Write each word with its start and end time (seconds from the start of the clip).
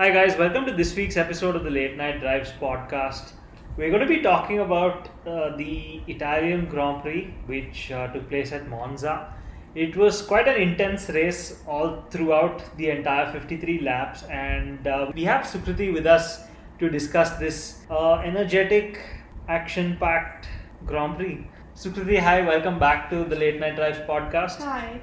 Hi, 0.00 0.10
guys, 0.10 0.34
welcome 0.38 0.64
to 0.64 0.72
this 0.72 0.96
week's 0.96 1.18
episode 1.18 1.56
of 1.56 1.62
the 1.62 1.68
Late 1.68 1.94
Night 1.94 2.20
Drives 2.20 2.52
podcast. 2.58 3.32
We're 3.76 3.90
going 3.90 4.00
to 4.00 4.08
be 4.08 4.22
talking 4.22 4.60
about 4.60 5.10
uh, 5.26 5.54
the 5.58 6.00
Italian 6.06 6.70
Grand 6.70 7.02
Prix, 7.02 7.34
which 7.44 7.92
uh, 7.92 8.06
took 8.10 8.26
place 8.30 8.50
at 8.52 8.66
Monza. 8.66 9.30
It 9.74 9.98
was 9.98 10.22
quite 10.22 10.48
an 10.48 10.56
intense 10.56 11.10
race 11.10 11.62
all 11.66 12.02
throughout 12.08 12.64
the 12.78 12.88
entire 12.88 13.30
53 13.30 13.80
laps, 13.80 14.22
and 14.22 14.86
uh, 14.86 15.12
we 15.14 15.22
have 15.24 15.44
Sukriti 15.44 15.92
with 15.92 16.06
us 16.06 16.44
to 16.78 16.88
discuss 16.88 17.32
this 17.32 17.82
uh, 17.90 18.22
energetic, 18.24 19.02
action 19.48 19.98
packed 20.00 20.48
Grand 20.86 21.18
Prix. 21.18 21.46
Sukriti, 21.76 22.18
hi, 22.18 22.40
welcome 22.40 22.78
back 22.78 23.10
to 23.10 23.22
the 23.24 23.36
Late 23.36 23.60
Night 23.60 23.76
Drives 23.76 23.98
podcast. 23.98 24.62
Hi. 24.62 24.98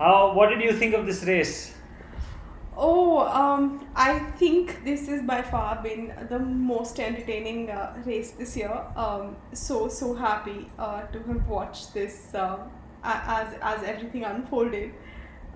Uh, 0.00 0.32
what 0.32 0.48
did 0.48 0.60
you 0.62 0.72
think 0.72 0.94
of 0.94 1.06
this 1.06 1.22
race? 1.22 1.75
Oh, 2.76 3.20
um, 3.20 3.86
I 3.94 4.18
think 4.38 4.84
this 4.84 5.08
has 5.08 5.22
by 5.22 5.40
far 5.40 5.82
been 5.82 6.12
the 6.28 6.38
most 6.38 7.00
entertaining 7.00 7.70
uh, 7.70 7.94
race 8.04 8.32
this 8.32 8.56
year. 8.56 8.82
Um, 8.96 9.36
so 9.52 9.88
so 9.88 10.14
happy 10.14 10.70
uh, 10.78 11.02
to 11.06 11.18
have 11.20 11.48
watched 11.48 11.94
this 11.94 12.34
a- 13.02 13.22
as 13.38 13.54
as 13.62 13.82
everything 13.82 14.24
unfolded. 14.24 14.92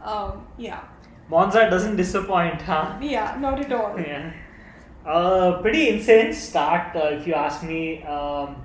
Um, 0.02 0.46
yeah, 0.56 0.80
Monza 1.28 1.68
doesn't 1.68 1.96
disappoint, 1.96 2.62
huh? 2.62 2.96
yeah, 3.02 3.36
not 3.38 3.60
at 3.60 3.72
all. 3.72 4.00
Yeah. 4.00 4.32
Uh, 5.04 5.60
pretty 5.60 5.88
insane 5.90 6.32
start, 6.32 6.96
uh, 6.96 7.08
if 7.18 7.26
you 7.26 7.34
ask 7.34 7.62
me. 7.62 8.02
Um, 8.04 8.56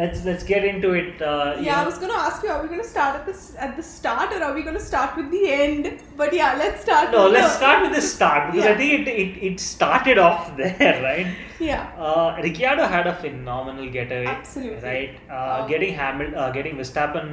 let's 0.00 0.24
let's 0.24 0.42
get 0.44 0.64
into 0.64 0.92
it. 1.00 1.22
Uh, 1.22 1.54
you 1.58 1.66
Yeah, 1.66 1.82
I 1.82 1.84
was 1.86 1.98
gonna 1.98 2.14
ask 2.26 2.42
you, 2.42 2.50
are 2.50 2.62
we 2.62 2.68
gonna 2.68 2.84
start 2.92 3.16
at 3.20 3.26
the 3.26 3.36
at 3.64 3.76
the 3.76 3.82
start 3.82 4.32
or 4.32 4.42
are 4.46 4.52
we 4.54 4.62
gonna 4.68 4.80
start 4.80 5.16
with 5.16 5.30
the 5.30 5.42
end? 5.52 6.00
But 6.16 6.32
yeah, 6.32 6.54
let's 6.62 6.82
start. 6.82 7.10
No, 7.12 7.24
with 7.24 7.34
let's 7.34 7.52
the- 7.52 7.58
start 7.58 7.82
with 7.82 7.94
the 7.94 8.02
start 8.02 8.52
because 8.52 8.66
I 8.66 8.74
think 8.76 9.08
it, 9.08 9.08
it, 9.24 9.42
it 9.52 9.60
started 9.60 10.18
off 10.18 10.56
there, 10.62 11.02
right? 11.08 11.28
Yeah, 11.60 11.82
Uh, 11.96 12.36
Ricciardo 12.42 12.86
had 12.86 13.06
a 13.06 13.14
phenomenal 13.16 13.88
getaway, 13.98 14.26
Absolutely. 14.26 14.82
right? 14.88 15.20
Uh, 15.30 15.42
Um, 15.62 15.68
getting 15.68 15.94
Hamil, 16.00 16.36
uh, 16.36 16.50
getting 16.50 16.76
Verstappen 16.76 17.28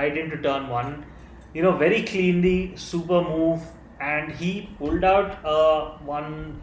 right 0.00 0.16
into 0.22 0.36
turn 0.48 0.68
one, 0.68 1.04
you 1.54 1.62
know, 1.62 1.72
very 1.84 2.02
cleanly, 2.02 2.72
super 2.76 3.20
move, 3.22 3.62
and 4.00 4.32
he 4.32 4.50
pulled 4.78 5.04
out 5.04 5.44
uh, 5.44 5.80
one 6.16 6.60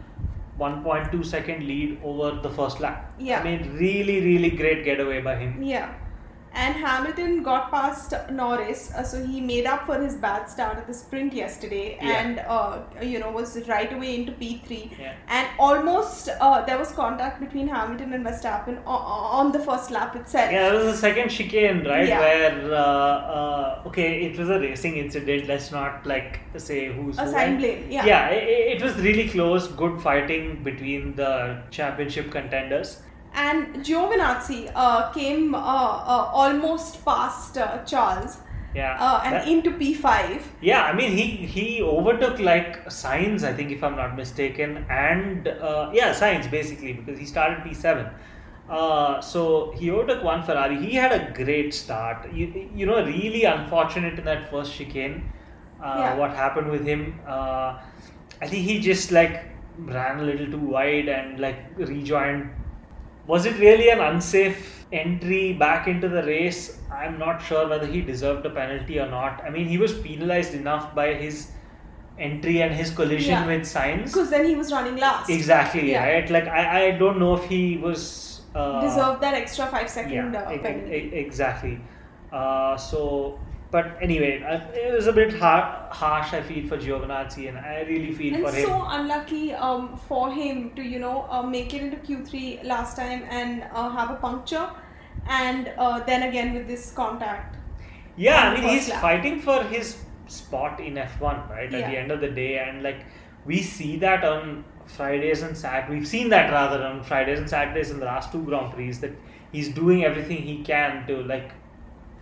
1.2 0.58 1.24
second 1.24 1.66
lead 1.66 1.98
over 2.02 2.40
the 2.42 2.50
first 2.50 2.80
lap. 2.80 3.12
Yeah. 3.18 3.40
I 3.40 3.44
mean, 3.44 3.76
really, 3.76 4.20
really 4.20 4.50
great 4.50 4.84
getaway 4.84 5.20
by 5.20 5.36
him. 5.36 5.62
Yeah. 5.62 5.94
And 6.52 6.74
Hamilton 6.74 7.42
got 7.42 7.70
past 7.70 8.14
Norris, 8.30 8.92
uh, 8.94 9.02
so 9.02 9.24
he 9.24 9.40
made 9.40 9.66
up 9.66 9.86
for 9.86 10.00
his 10.00 10.14
bad 10.14 10.48
start 10.48 10.76
at 10.78 10.86
the 10.86 10.94
sprint 10.94 11.32
yesterday, 11.32 11.98
Yeah. 12.00 12.20
and 12.20 12.38
uh, 12.40 12.78
you 13.02 13.18
know 13.18 13.30
was 13.30 13.56
right 13.68 13.92
away 13.92 14.14
into 14.16 14.32
P 14.32 14.60
three, 14.66 14.90
Yeah. 14.98 15.12
and 15.28 15.46
almost 15.58 16.28
uh, 16.40 16.64
there 16.64 16.78
was 16.78 16.90
contact 16.92 17.40
between 17.40 17.68
Hamilton 17.68 18.12
and 18.12 18.26
Verstappen 18.26 18.78
on, 18.86 19.00
on 19.46 19.52
the 19.52 19.58
first 19.60 19.90
lap 19.90 20.16
itself. 20.16 20.50
Yeah, 20.50 20.70
there 20.70 20.78
was 20.78 20.94
a 20.94 20.96
second 20.96 21.28
chicane, 21.28 21.84
right? 21.86 22.08
Yeah. 22.08 22.20
Where 22.20 22.74
uh, 22.74 22.78
uh, 22.78 23.82
okay, 23.86 24.22
it 24.24 24.38
was 24.38 24.48
a 24.48 24.58
racing 24.58 24.96
incident. 24.96 25.46
Let's 25.48 25.70
not 25.70 26.06
like 26.06 26.40
say 26.56 26.92
who's 26.92 27.18
who. 27.18 27.24
Assign 27.24 27.58
blame. 27.58 27.90
Yeah. 27.90 28.06
Yeah, 28.06 28.28
it, 28.30 28.76
it 28.76 28.82
was 28.82 28.96
really 28.96 29.28
close. 29.28 29.68
Good 29.68 30.00
fighting 30.00 30.62
between 30.64 31.14
the 31.14 31.62
championship 31.70 32.30
contenders. 32.30 33.02
And 33.34 33.76
Giovinazzi 33.84 34.70
uh, 34.74 35.10
came 35.12 35.54
uh, 35.54 35.58
uh, 35.58 36.30
almost 36.32 37.04
past 37.04 37.56
uh, 37.58 37.84
Charles 37.84 38.38
Yeah. 38.74 38.96
uh, 39.00 39.20
and 39.24 39.34
That- 39.34 39.48
into 39.48 39.70
P 39.72 39.94
five. 39.94 40.46
yeah, 40.60 40.82
I 40.84 40.92
mean 40.92 41.12
he 41.12 41.26
he 41.56 41.82
overtook 41.82 42.38
like 42.40 42.84
Sainz, 42.88 43.44
I 43.44 43.52
think, 43.52 43.70
if 43.76 43.82
I'm 43.84 43.96
not 43.96 44.16
mistaken, 44.16 44.84
and 44.90 45.48
uh, 45.48 45.90
yeah, 45.92 46.10
Sainz 46.12 46.50
basically 46.50 46.92
because 46.94 47.18
he 47.18 47.26
started 47.26 47.58
P7. 47.64 48.10
Uh, 48.68 49.20
so 49.20 49.72
he 49.78 49.90
overtook 49.90 50.22
one 50.22 50.42
Ferrari. 50.42 50.76
He 50.86 50.94
had 50.94 51.12
a 51.12 51.32
great 51.42 51.72
start. 51.72 52.30
You, 52.32 52.68
you 52.74 52.84
know, 52.84 53.02
really 53.04 53.44
unfortunate 53.44 54.18
in 54.18 54.24
that 54.26 54.50
first 54.50 54.74
chicane. 54.74 55.22
Uh, 55.82 55.94
Yeah. 55.98 56.14
What 56.16 56.32
happened 56.32 56.70
with 56.70 56.84
him? 56.84 57.18
Uh, 57.26 57.78
I 58.42 58.46
think 58.46 58.64
he 58.70 58.78
just 58.80 59.10
like 59.12 59.44
ran 59.78 60.20
a 60.20 60.22
little 60.30 60.50
too 60.56 60.64
wide 60.76 61.08
and 61.08 61.38
like 61.40 61.60
rejoined. 61.76 62.50
Was 63.28 63.44
it 63.46 63.58
really 63.58 63.90
an 63.90 64.00
unsafe 64.00 64.86
entry 64.90 65.52
back 65.52 65.86
into 65.86 66.08
the 66.08 66.22
race? 66.24 66.78
I'm 66.90 67.18
not 67.18 67.40
sure 67.42 67.68
whether 67.68 67.86
he 67.86 68.00
deserved 68.00 68.44
a 68.46 68.50
penalty 68.50 68.98
or 68.98 69.06
not. 69.08 69.42
I 69.44 69.50
mean, 69.50 69.66
he 69.68 69.76
was 69.78 69.92
penalized 69.92 70.54
enough 70.54 70.94
by 70.94 71.12
his 71.14 71.50
entry 72.18 72.62
and 72.62 72.74
his 72.74 72.90
collision 72.90 73.30
Yeah. 73.32 73.46
with 73.46 73.62
Sainz. 73.62 74.06
Because 74.06 74.30
then 74.30 74.46
he 74.46 74.54
was 74.56 74.72
running 74.72 74.96
last. 74.96 75.28
Exactly, 75.30 75.90
Yeah. 75.92 76.06
right? 76.06 76.30
Like, 76.30 76.48
I, 76.48 76.86
I 76.86 76.90
don't 76.92 77.18
know 77.18 77.34
if 77.36 77.44
he 77.44 77.76
was. 77.76 78.40
Uh, 78.54 78.80
Deserved 78.80 79.20
that 79.20 79.34
extra 79.34 79.66
five 79.66 79.88
second 79.90 80.32
yeah, 80.32 80.40
uh, 80.40 80.58
penalty. 80.58 80.96
e- 80.96 81.14
exactly. 81.26 81.78
Uh, 82.32 82.76
so, 82.76 83.38
but 83.70 83.96
anyway, 84.00 84.42
uh, 84.42 84.60
it 84.72 84.92
was 84.94 85.06
a 85.06 85.12
bit 85.12 85.34
har- 85.34 85.88
harsh, 85.90 86.32
I 86.32 86.42
feel, 86.42 86.66
for 86.68 86.78
Giovinazzi, 86.78 87.48
and 87.48 87.58
I 87.58 87.84
really 87.88 88.12
feel 88.12 88.34
and 88.34 88.44
for 88.44 88.52
him. 88.52 88.66
so 88.66 88.86
unlucky 88.88 89.52
um, 89.54 89.96
for 90.08 90.30
him 90.32 90.70
to 90.76 90.82
you 90.82 90.98
know 90.98 91.26
uh, 91.30 91.42
make 91.42 91.74
it 91.74 91.82
into 91.82 91.96
Q3 91.98 92.64
last 92.64 92.96
time 92.96 93.24
and 93.28 93.64
uh, 93.72 93.88
have 93.90 94.10
a 94.10 94.16
puncture, 94.16 94.68
and 95.28 95.72
uh, 95.76 96.00
then 96.00 96.22
again 96.28 96.54
with 96.54 96.66
this 96.66 96.90
contact. 96.92 97.56
Yeah, 98.16 98.48
I 98.50 98.54
mean, 98.54 98.68
he's 98.68 98.88
lap. 98.88 99.02
fighting 99.02 99.40
for 99.40 99.62
his 99.64 99.96
spot 100.26 100.80
in 100.80 100.94
F1, 100.94 101.48
right? 101.50 101.72
At 101.72 101.80
Yeah. 101.80 101.90
the 101.90 101.98
end 101.98 102.10
of 102.10 102.20
the 102.20 102.28
day, 102.30 102.58
and 102.58 102.82
like 102.82 103.04
we 103.44 103.62
see 103.62 103.96
that 103.98 104.24
on 104.24 104.64
Fridays 104.86 105.42
and 105.42 105.56
Sat. 105.56 105.88
We've 105.90 106.08
seen 106.08 106.28
that 106.30 106.50
rather 106.50 106.82
on 106.82 107.02
Fridays 107.02 107.38
and 107.38 107.48
Saturdays 107.48 107.90
in 107.90 108.00
the 108.00 108.06
last 108.06 108.32
two 108.32 108.42
Grand 108.44 108.72
Prix 108.72 108.92
that 109.04 109.12
he's 109.52 109.68
doing 109.68 110.04
everything 110.04 110.38
he 110.38 110.62
can 110.64 111.06
to 111.06 111.22
like 111.22 111.52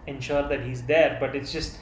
ensure 0.06 0.47
that 0.49 0.61
he's 0.65 0.83
there, 0.83 1.17
but 1.21 1.34
it's 1.37 1.53
just 1.53 1.78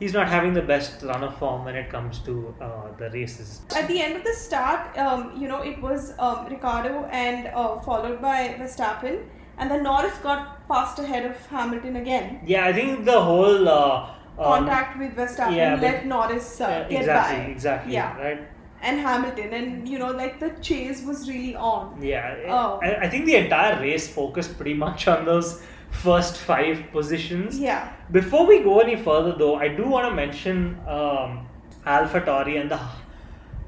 he's 0.00 0.12
not 0.12 0.28
having 0.28 0.52
the 0.54 0.62
best 0.62 1.02
run 1.02 1.22
of 1.24 1.36
form 1.38 1.64
when 1.64 1.74
it 1.74 1.90
comes 1.90 2.18
to 2.20 2.54
uh, 2.60 2.92
the 2.98 3.10
races. 3.10 3.62
At 3.76 3.88
the 3.88 4.00
end 4.00 4.16
of 4.16 4.24
the 4.24 4.32
start, 4.32 4.96
um, 4.96 5.32
you 5.40 5.48
know, 5.48 5.62
it 5.62 5.80
was 5.82 6.12
um, 6.18 6.46
Ricciardo 6.46 7.04
and 7.10 7.48
uh, 7.48 7.80
followed 7.80 8.20
by 8.22 8.56
Verstappen, 8.58 9.24
and 9.58 9.70
then 9.70 9.82
Norris 9.82 10.16
got 10.22 10.66
passed 10.68 10.98
ahead 10.98 11.24
of 11.26 11.34
Hamilton 11.46 11.96
again. 11.96 12.40
Yeah, 12.46 12.66
I 12.66 12.72
think 12.72 13.04
the 13.04 13.20
whole 13.20 13.68
uh, 13.68 14.10
um, 14.38 14.44
Contact 14.44 14.98
with 14.98 15.16
Verstappen 15.16 15.56
yeah, 15.56 15.74
let 15.80 16.06
Norris 16.06 16.60
uh, 16.60 16.64
uh, 16.66 16.88
get 16.88 17.00
exactly, 17.00 17.36
by. 17.38 17.50
exactly, 17.50 17.92
Yeah. 17.94 18.16
right. 18.18 18.48
And 18.80 19.00
Hamilton, 19.00 19.52
and 19.52 19.88
you 19.88 19.98
know, 19.98 20.12
like 20.12 20.38
the 20.38 20.50
chase 20.60 21.02
was 21.04 21.28
really 21.28 21.56
on. 21.56 22.00
Yeah, 22.00 22.36
Oh. 22.46 22.78
I, 22.80 23.06
I 23.06 23.08
think 23.10 23.26
the 23.26 23.34
entire 23.34 23.80
race 23.80 24.06
focused 24.08 24.54
pretty 24.56 24.74
much 24.74 25.08
on 25.08 25.24
those 25.24 25.60
first 25.90 26.36
five 26.38 26.84
positions. 26.92 27.58
Yeah. 27.58 27.92
Before 28.12 28.46
we 28.46 28.60
go 28.62 28.80
any 28.80 28.96
further, 28.96 29.34
though, 29.36 29.56
I 29.56 29.68
do 29.68 29.84
want 29.86 30.08
to 30.08 30.14
mention 30.14 30.78
um, 30.86 31.46
AlphaTauri 31.86 32.60
and 32.60 32.70
the 32.70 32.80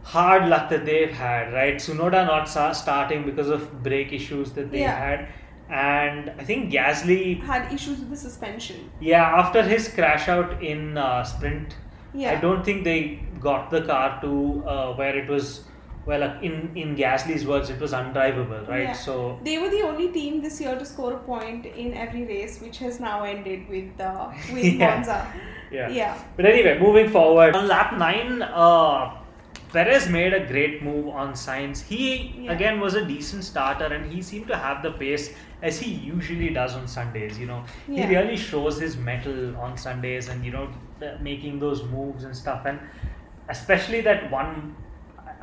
hard 0.03 0.48
luck 0.48 0.69
that 0.70 0.84
they've 0.86 1.10
had. 1.12 1.53
Right, 1.53 1.75
Tsunoda 1.76 2.26
not 2.26 2.48
sa- 2.48 2.72
starting 2.72 3.25
because 3.25 3.48
of 3.48 3.82
brake 3.82 4.12
issues 4.12 4.53
that 4.53 4.70
they 4.70 4.81
Yeah. 4.81 4.98
had, 4.98 5.28
and 5.70 6.31
I 6.38 6.44
think 6.44 6.72
Gasly, 6.72 7.42
Had 7.42 7.72
issues 7.72 7.98
with 8.00 8.10
the 8.10 8.16
suspension. 8.16 8.91
yeah, 9.00 9.25
after 9.25 9.62
his 9.62 9.88
crash 9.88 10.28
out 10.28 10.62
in 10.62 10.97
uh, 10.98 11.22
sprint, 11.25 11.76
Yeah. 12.14 12.32
I 12.32 12.37
don't 12.37 12.64
think 12.64 12.84
they 12.84 13.20
got 13.41 13.70
the 13.70 13.82
car 13.82 14.20
to 14.22 14.64
uh, 14.66 14.94
where 14.94 15.16
it 15.16 15.28
was. 15.28 15.64
Well, 16.06 16.22
in 16.43 16.71
in 16.75 16.97
Gasly's 16.97 17.47
words, 17.47 17.69
it 17.71 17.78
was 17.81 17.93
undrivable, 17.93 18.66
right? 18.69 18.84
Yeah. 18.88 18.93
So 18.94 19.38
They 19.44 19.59
were 19.59 19.69
the 19.69 19.83
only 19.83 20.09
team 20.12 20.41
this 20.43 20.61
year 20.61 20.77
to 20.78 20.84
score 20.84 21.12
a 21.12 21.19
point 21.19 21.66
in 21.66 21.93
every 21.94 22.25
race, 22.25 22.61
which 22.61 22.78
has 22.78 23.00
now 23.00 23.22
ended 23.25 23.69
with 23.69 24.00
uh, 24.00 24.31
with 24.55 24.65
Yeah. 24.65 24.94
Monza. 24.94 25.19
yeah. 25.71 25.88
Yeah. 25.88 26.19
But 26.37 26.47
anyway, 26.47 26.78
moving 26.78 27.11
forward 27.11 27.55
on 27.55 27.69
lap 27.69 27.93
nine, 27.99 28.43
uh, 28.43 29.16
Perez 29.75 30.09
made 30.09 30.33
a 30.33 30.41
great 30.47 30.83
move 30.83 31.09
on 31.09 31.34
Sainz. 31.34 31.83
He 31.93 32.03
Yeah. 32.46 32.53
again 32.56 32.81
was 32.81 32.94
a 32.94 33.05
decent 33.12 33.44
starter, 33.44 33.93
and 33.99 34.11
he 34.17 34.23
seemed 34.32 34.49
to 34.49 34.56
have 34.67 34.82
the 34.82 34.93
pace 35.05 35.31
as 35.62 35.79
he 35.79 35.91
usually 35.93 36.49
does 36.61 36.75
on 36.82 36.88
Sundays. 36.88 37.38
You 37.38 37.46
know, 37.55 37.62
Yeah. 37.87 38.06
he 38.06 38.17
really 38.17 38.37
shows 38.50 38.81
his 38.88 38.96
mettle 38.96 39.56
on 39.69 39.76
Sundays, 39.87 40.29
and 40.35 40.44
you 40.44 40.50
know, 40.61 40.69
making 41.32 41.61
those 41.61 41.85
moves 41.96 42.25
and 42.25 42.35
stuff, 42.44 42.64
and 42.64 42.81
especially 43.49 44.00
that 44.12 44.31
one. 44.31 44.75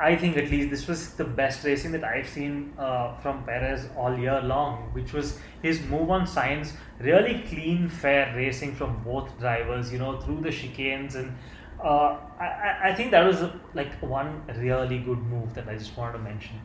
I 0.00 0.14
think 0.16 0.36
at 0.36 0.50
least 0.50 0.70
this 0.70 0.86
was 0.86 1.14
the 1.14 1.24
best 1.24 1.64
racing 1.64 1.92
that 1.92 2.04
I've 2.04 2.28
seen 2.28 2.72
uh, 2.78 3.16
from 3.16 3.44
Perez 3.44 3.88
all 3.96 4.16
year 4.16 4.40
long, 4.42 4.90
which 4.92 5.12
was 5.12 5.38
his 5.62 5.80
move 5.82 6.10
on 6.10 6.26
Sainz. 6.26 6.72
Really 7.00 7.42
clean, 7.48 7.88
fair 7.88 8.32
racing 8.36 8.74
from 8.76 9.02
both 9.02 9.36
drivers, 9.40 9.92
you 9.92 9.98
know, 9.98 10.20
through 10.20 10.40
the 10.42 10.50
chicanes. 10.50 11.16
And 11.16 11.36
uh, 11.82 12.16
I, 12.38 12.78
I- 12.90 12.94
think 12.94 13.10
that 13.10 13.24
was 13.26 13.42
like 13.74 13.92
one 14.00 14.42
really 14.56 14.98
good 15.00 15.18
move 15.18 15.54
that 15.54 15.68
I 15.68 15.76
just 15.76 15.96
wanted 15.96 16.12
to 16.18 16.18
mention. 16.20 16.60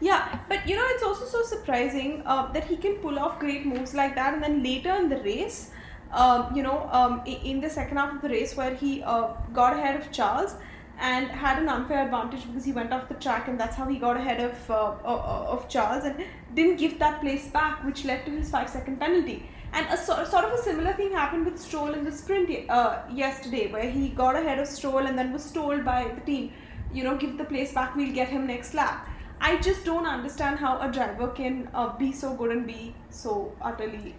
Yeah, 0.00 0.38
but 0.48 0.66
you 0.66 0.76
know, 0.76 0.86
it's 0.88 1.02
also 1.02 1.26
so 1.26 1.42
surprising 1.42 2.22
uh, 2.24 2.50
that 2.52 2.64
he 2.64 2.76
can 2.78 2.94
pull 2.96 3.18
off 3.18 3.38
great 3.38 3.66
moves 3.66 3.92
like 3.92 4.14
that, 4.14 4.32
and 4.32 4.42
then 4.42 4.62
later 4.62 4.94
in 4.94 5.10
the 5.10 5.18
race, 5.18 5.70
um, 6.12 6.56
you 6.56 6.62
know, 6.62 6.88
um, 6.90 7.22
in 7.26 7.60
the 7.60 7.68
second 7.68 7.98
half 7.98 8.14
of 8.14 8.22
the 8.22 8.28
race 8.30 8.56
where 8.56 8.74
he 8.74 9.02
uh, 9.02 9.34
got 9.52 9.74
ahead 9.74 10.00
of 10.00 10.10
Charles, 10.10 10.54
and 11.00 11.26
had 11.28 11.62
an 11.62 11.68
unfair 11.68 12.04
advantage 12.04 12.46
because 12.46 12.64
he 12.64 12.72
went 12.72 12.92
off 12.92 13.08
the 13.08 13.14
track 13.14 13.48
and 13.48 13.58
that's 13.58 13.76
how 13.76 13.86
he 13.86 13.98
got 13.98 14.16
ahead 14.16 14.40
of 14.40 14.70
uh, 14.70 14.96
uh, 15.04 15.54
of 15.54 15.68
Charles 15.68 16.04
and 16.04 16.24
didn't 16.54 16.76
give 16.76 16.98
that 16.98 17.20
place 17.20 17.48
back, 17.48 17.84
which 17.84 18.04
led 18.04 18.24
to 18.26 18.30
his 18.30 18.50
five 18.50 18.68
second 18.68 19.00
penalty. 19.00 19.48
And 19.72 19.86
a 19.86 19.96
sort, 19.96 20.26
sort 20.26 20.44
of 20.44 20.52
a 20.52 20.62
similar 20.62 20.92
thing 20.94 21.12
happened 21.12 21.44
with 21.46 21.58
Stroll 21.58 21.94
in 21.94 22.04
the 22.04 22.12
sprint 22.12 22.50
uh, 22.68 23.02
yesterday, 23.12 23.70
where 23.70 23.88
he 23.88 24.08
got 24.08 24.34
ahead 24.34 24.58
of 24.58 24.66
Stroll 24.66 25.06
and 25.06 25.16
then 25.16 25.32
was 25.32 25.50
told 25.52 25.84
by 25.84 26.10
the 26.14 26.20
team, 26.22 26.52
you 26.92 27.04
know, 27.04 27.16
give 27.16 27.38
the 27.38 27.44
place 27.44 27.72
back, 27.72 27.94
we'll 27.94 28.12
get 28.12 28.28
him 28.28 28.48
next 28.48 28.74
lap. 28.74 29.08
I 29.40 29.56
just 29.58 29.84
don't 29.84 30.06
understand 30.06 30.58
how 30.58 30.80
a 30.80 30.90
driver 30.90 31.28
can 31.28 31.68
uh, 31.72 31.96
be 31.96 32.12
so 32.12 32.34
good 32.34 32.50
and 32.50 32.66
be 32.66 32.94
so 33.10 33.54
utterly 33.62 34.16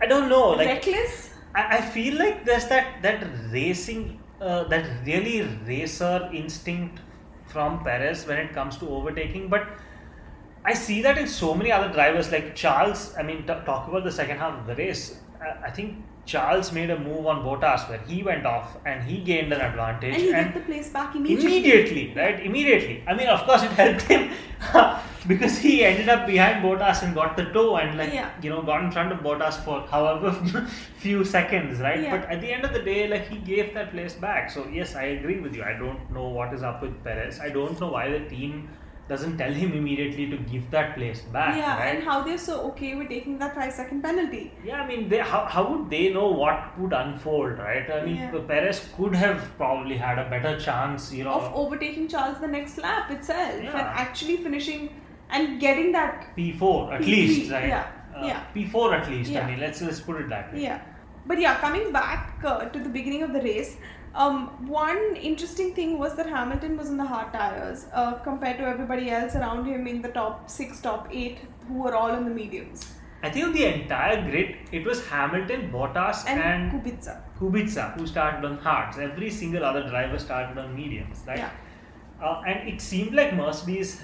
I 0.00 0.06
don't 0.06 0.28
know. 0.28 0.50
Like 0.50 0.68
reckless. 0.68 1.30
I, 1.54 1.78
I 1.78 1.80
feel 1.80 2.18
like 2.18 2.44
there's 2.44 2.66
that 2.66 3.02
that 3.02 3.24
racing, 3.50 4.20
uh, 4.40 4.64
that 4.64 5.06
really 5.06 5.42
racer 5.66 6.30
instinct 6.32 7.00
from 7.46 7.82
Perez 7.84 8.26
when 8.26 8.38
it 8.38 8.52
comes 8.52 8.76
to 8.78 8.88
overtaking, 8.88 9.48
but. 9.48 9.66
I 10.66 10.72
see 10.72 11.02
that 11.02 11.18
in 11.18 11.28
so 11.28 11.54
many 11.54 11.70
other 11.70 11.92
drivers, 11.92 12.32
like 12.32 12.54
Charles. 12.56 13.14
I 13.18 13.22
mean, 13.22 13.40
t- 13.42 13.52
talk 13.66 13.86
about 13.88 14.02
the 14.04 14.10
second 14.10 14.38
half 14.38 14.58
of 14.58 14.66
the 14.66 14.74
race. 14.74 15.20
I, 15.40 15.66
I 15.66 15.70
think 15.70 16.02
Charles 16.26 16.72
made 16.72 16.90
a 16.90 16.98
move 16.98 17.26
on 17.26 17.42
Bottas 17.44 17.88
where 17.88 17.98
he 17.98 18.22
went 18.22 18.46
off 18.46 18.76
and 18.86 19.02
he 19.04 19.18
gained 19.18 19.52
an 19.52 19.60
advantage. 19.60 20.14
And 20.14 20.22
he 20.22 20.32
and 20.32 20.54
the 20.54 20.60
place 20.60 20.88
back 20.90 21.14
immediately. 21.14 21.46
immediately, 21.58 22.14
right? 22.16 22.40
Immediately. 22.44 23.02
I 23.06 23.14
mean, 23.14 23.26
of 23.28 23.42
course, 23.42 23.62
it 23.62 23.70
helped 23.72 24.02
him 24.02 24.30
because 25.28 25.58
he 25.58 25.84
ended 25.84 26.08
up 26.08 26.26
behind 26.26 26.64
Bottas 26.64 27.02
and 27.02 27.14
got 27.14 27.36
the 27.36 27.44
toe 27.46 27.76
and, 27.76 27.98
like, 27.98 28.12
Yeah. 28.12 28.30
you 28.42 28.50
know, 28.50 28.62
got 28.62 28.82
in 28.84 28.90
front 28.90 29.12
of 29.12 29.18
Bottas 29.20 29.62
for 29.64 29.82
however 29.88 30.32
few 30.96 31.24
seconds, 31.24 31.80
right? 31.80 32.00
Yeah. 32.00 32.16
But 32.16 32.30
at 32.30 32.40
the 32.40 32.50
end 32.52 32.64
of 32.64 32.72
the 32.72 32.80
day, 32.82 33.06
like, 33.08 33.28
he 33.28 33.36
gave 33.38 33.74
that 33.74 33.90
place 33.92 34.14
back. 34.14 34.50
So, 34.50 34.66
yes, 34.72 34.94
I 34.94 35.04
agree 35.18 35.40
with 35.40 35.54
you. 35.54 35.62
I 35.62 35.74
don't 35.74 36.10
know 36.10 36.28
what 36.28 36.54
is 36.54 36.62
up 36.62 36.80
with 36.82 37.02
Perez. 37.04 37.38
I 37.40 37.50
don't 37.50 37.78
know 37.80 37.88
why 37.88 38.10
the 38.10 38.20
team 38.30 38.68
doesn't 39.08 39.36
tell 39.36 39.52
him 39.52 39.72
immediately 39.74 40.26
to 40.30 40.36
give 40.50 40.70
that 40.70 40.94
place 40.96 41.20
back, 41.32 41.56
yeah, 41.56 41.76
right? 41.78 41.94
and 41.96 42.04
how 42.04 42.22
they're 42.22 42.38
so 42.38 42.60
okay 42.68 42.94
with 42.94 43.08
taking 43.08 43.38
that 43.38 43.54
five 43.54 43.72
second 43.72 44.00
penalty. 44.02 44.52
Yeah, 44.64 44.80
I 44.82 44.86
mean, 44.86 45.08
they, 45.10 45.18
how, 45.18 45.44
how 45.44 45.62
would 45.70 45.90
they 45.90 46.10
know 46.12 46.28
what 46.28 46.78
would 46.78 46.92
unfold, 46.94 47.58
right? 47.58 47.90
I 47.90 48.04
mean, 48.06 48.16
Yeah. 48.16 48.38
Perez 48.48 48.88
could 48.96 49.14
have 49.14 49.42
probably 49.58 49.96
had 49.98 50.18
a 50.18 50.28
better 50.30 50.58
chance, 50.58 51.12
you 51.12 51.24
know. 51.24 51.32
of 51.34 51.52
overtaking 51.54 52.08
Charles 52.08 52.40
the 52.40 52.48
next 52.48 52.78
lap 52.78 53.10
itself 53.10 53.62
Yeah. 53.62 53.70
and 53.72 53.80
actually 54.06 54.38
finishing 54.38 54.88
and 55.30 55.60
getting 55.60 55.92
that 55.92 56.34
P4 56.36 56.94
at 56.94 57.00
P3, 57.02 57.06
least, 57.06 57.52
right? 57.52 57.68
yeah, 57.68 57.86
Uh, 58.16 58.26
yeah. 58.26 58.44
P4 58.54 59.00
at 59.00 59.10
least. 59.10 59.36
I 59.36 59.46
mean, 59.50 59.60
let's 59.60 59.82
let's 59.82 60.00
put 60.00 60.20
it 60.20 60.28
that 60.30 60.52
way. 60.54 60.62
yeah 60.62 60.80
but 61.26 61.38
yeah 61.40 61.54
coming 61.60 61.90
back 61.92 62.42
uh, 62.44 62.64
to 62.72 62.78
the 62.78 62.88
beginning 62.96 63.22
of 63.22 63.32
the 63.32 63.40
race 63.40 63.76
um, 64.14 64.68
one 64.68 65.16
interesting 65.16 65.74
thing 65.74 65.98
was 65.98 66.14
that 66.16 66.26
Hamilton 66.26 66.76
was 66.76 66.88
in 66.88 66.96
the 66.96 67.04
hard 67.04 67.32
tires 67.32 67.86
uh, 67.92 68.14
compared 68.14 68.58
to 68.58 68.64
everybody 68.64 69.10
else 69.10 69.34
around 69.34 69.66
him 69.66 69.86
in 69.86 70.02
the 70.02 70.08
top 70.08 70.48
six, 70.48 70.80
top 70.80 71.08
eight, 71.10 71.38
who 71.66 71.82
were 71.82 71.94
all 71.94 72.14
in 72.14 72.24
the 72.24 72.30
mediums. 72.30 72.94
I 73.22 73.30
think 73.30 73.46
on 73.46 73.52
the 73.52 73.64
entire 73.64 74.22
grid, 74.30 74.56
it 74.70 74.84
was 74.84 75.04
Hamilton, 75.06 75.70
Bottas, 75.72 76.24
And, 76.26 76.40
and, 76.40 76.72
Kubica. 76.72 77.20
Kubica 77.40 77.98
who 77.98 78.06
started 78.06 78.44
on 78.44 78.58
hards. 78.58 78.98
Every 78.98 79.30
single 79.30 79.64
other 79.64 79.88
driver 79.88 80.18
started 80.18 80.58
on 80.58 80.76
mediums, 80.76 81.22
right? 81.26 81.38
Yeah. 81.38 81.50
Uh, 82.22 82.42
and 82.46 82.68
it 82.68 82.80
seemed 82.80 83.14
like 83.14 83.34
Mercedes 83.34 84.02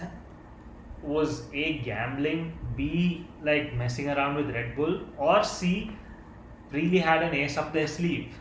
was 1.02 1.44
a 1.52 1.78
gambling, 1.78 2.58
b 2.76 3.26
like 3.42 3.74
messing 3.74 4.08
around 4.08 4.36
with 4.36 4.54
Red 4.54 4.74
Bull, 4.74 5.00
or 5.18 5.44
c 5.44 5.92
really 6.72 6.98
had 6.98 7.22
an 7.22 7.34
ace 7.34 7.56
up 7.56 7.72
their 7.72 7.86
sleeve. 7.86 8.34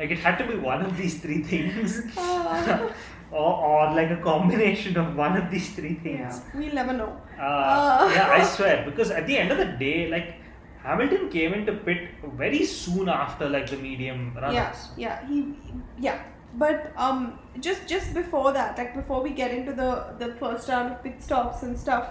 Like 0.00 0.10
it 0.12 0.18
had 0.18 0.38
to 0.38 0.46
be 0.48 0.56
one 0.56 0.80
of 0.80 0.96
these 0.96 1.20
three 1.20 1.42
things. 1.42 2.02
Uh, 2.16 2.90
or, 3.30 3.54
or 3.70 3.94
like 3.94 4.10
a 4.10 4.16
combination 4.16 4.96
of 4.96 5.14
one 5.14 5.36
of 5.36 5.50
these 5.50 5.74
three 5.74 5.94
things. 5.94 6.40
yeah, 6.40 6.60
we'll 6.60 6.74
never 6.74 6.94
know. 6.94 7.10
Uh, 7.38 7.42
Uh. 7.42 8.10
yeah, 8.14 8.30
I 8.38 8.42
swear. 8.56 8.82
Because 8.86 9.10
at 9.10 9.26
the 9.26 9.36
end 9.36 9.52
of 9.52 9.58
the 9.58 9.66
day, 9.84 10.08
like 10.08 10.34
Hamilton 10.82 11.28
came 11.28 11.52
into 11.52 11.74
pit 11.88 12.08
very 12.42 12.64
soon 12.64 13.10
after 13.10 13.48
like 13.48 13.68
the 13.68 13.76
medium 13.76 14.32
runners. 14.34 14.54
Yeah, 14.54 14.72
yeah, 14.96 15.28
he, 15.28 15.54
yeah. 15.98 16.22
But 16.54 16.92
um, 16.96 17.38
just 17.60 17.86
just 17.86 18.14
before 18.14 18.52
that, 18.54 18.78
like 18.78 18.94
before 18.94 19.22
we 19.22 19.30
get 19.42 19.52
into 19.58 19.74
the 19.82 19.90
the 20.22 20.32
first 20.40 20.68
round 20.70 20.92
of 20.94 21.02
pit 21.04 21.22
stops 21.28 21.62
and 21.62 21.78
stuff, 21.78 22.08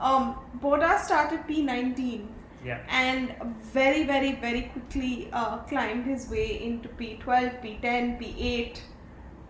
um, 0.00 0.36
Bottas 0.66 1.00
started 1.08 1.46
P 1.48 1.62
nineteen 1.62 2.28
Yeah. 2.64 2.78
and 2.88 3.34
very 3.72 4.04
very 4.04 4.32
very 4.36 4.62
quickly 4.72 5.28
uh, 5.32 5.58
climbed 5.70 6.04
his 6.06 6.28
way 6.30 6.62
into 6.62 6.88
P 6.88 7.16
twelve, 7.16 7.60
P 7.62 7.78
ten, 7.82 8.16
P 8.18 8.34
eight. 8.38 8.82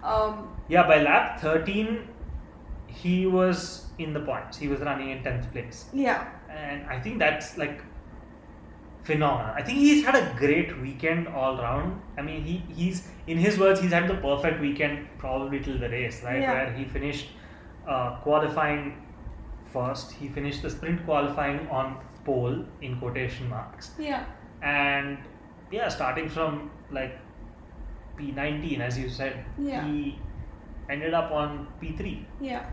Um, 0.03 0.49
Yeah, 0.69 0.87
by 0.87 1.01
lap 1.01 1.41
13, 1.41 2.09
he 2.89 3.27
was 3.27 3.87
in 3.99 4.13
the 4.13 4.21
points. 4.21 4.59
He 4.59 4.67
was 4.67 4.81
running 4.81 5.11
in 5.11 5.23
10th 5.23 5.53
place. 5.53 5.85
yeah, 5.93 6.27
And 6.51 6.85
I 6.91 6.99
think 6.99 7.21
that's 7.21 7.57
like 7.57 7.83
phenomenal. 9.05 9.53
I 9.55 9.63
think 9.63 9.79
he's 9.79 10.05
had 10.05 10.17
a 10.17 10.35
great 10.39 10.77
weekend 10.81 11.29
all 11.29 11.57
round. 11.57 12.01
I 12.19 12.23
mean, 12.23 12.43
he, 12.43 12.63
he's, 12.75 13.09
in 13.29 13.39
his 13.39 13.59
words, 13.59 13.81
he's 13.81 13.93
had 13.93 14.09
the 14.09 14.15
perfect 14.17 14.61
weekend 14.61 15.07
probably 15.19 15.61
till 15.61 15.79
the 15.79 15.89
race, 15.89 16.21
right? 16.25 16.41
Yeah. 16.41 16.53
Where 16.53 16.73
he 16.73 16.85
finished 16.85 17.29
uh, 17.87 18.17
qualifying 18.23 19.07
first. 19.73 20.13
He 20.13 20.29
finished 20.29 20.63
the 20.63 20.71
sprint 20.71 21.05
qualifying 21.05 21.69
on 21.69 22.05
pole 22.25 22.65
in 22.81 22.99
quotation 22.99 23.49
marks. 23.49 23.93
yeah, 23.99 24.25
And 24.63 25.19
yeah, 25.71 25.89
starting 25.89 26.29
from 26.29 26.71
like 26.91 27.19
P19, 28.19 28.81
as 28.81 28.99
you 28.99 29.09
said, 29.09 29.45
Yeah. 29.59 29.85
he 29.87 30.19
ended 30.91 31.15
up 31.15 31.31
on 31.33 31.67
P3. 31.81 32.25
yeah, 32.41 32.65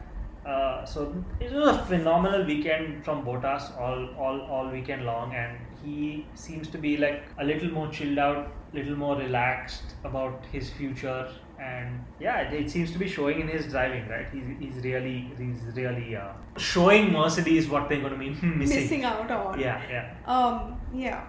Uh, 0.45 0.85
so 0.85 1.01
it 1.39 1.51
was 1.53 1.67
a 1.69 1.79
phenomenal 1.87 2.45
weekend 2.45 3.03
from 3.05 3.23
Bottas 3.25 3.65
all, 3.85 4.03
all 4.25 4.37
all 4.57 4.69
weekend 4.75 5.03
long, 5.05 5.33
and 5.35 5.57
he 5.83 6.25
seems 6.43 6.69
to 6.75 6.77
be 6.85 6.91
like 6.97 7.23
a 7.39 7.43
little 7.49 7.69
more 7.77 7.87
chilled 7.97 8.17
out, 8.27 8.47
little 8.77 8.95
more 8.95 9.17
relaxed 9.17 9.95
about 10.09 10.45
his 10.53 10.69
future, 10.77 11.27
and 11.59 12.05
yeah, 12.19 12.51
it, 12.51 12.69
seems 12.69 12.91
to 12.91 12.97
be 12.97 13.07
showing 13.07 13.41
in 13.41 13.47
his 13.47 13.67
driving. 13.67 14.07
Right, 14.07 14.27
he's, 14.31 14.43
he's 14.59 14.83
really 14.83 15.31
he's 15.37 15.75
really 15.75 16.15
uh, 16.15 16.33
showing 16.57 17.11
Mercedes 17.11 17.67
what 17.67 17.89
they're 17.89 17.99
going 17.99 18.13
to 18.13 18.19
be 18.19 18.29
missing. 18.47 18.81
missing 18.81 19.03
out 19.03 19.29
on. 19.29 19.59
Yeah, 19.59 19.81
yeah. 19.89 20.15
Um, 20.25 20.79
yeah, 20.93 21.25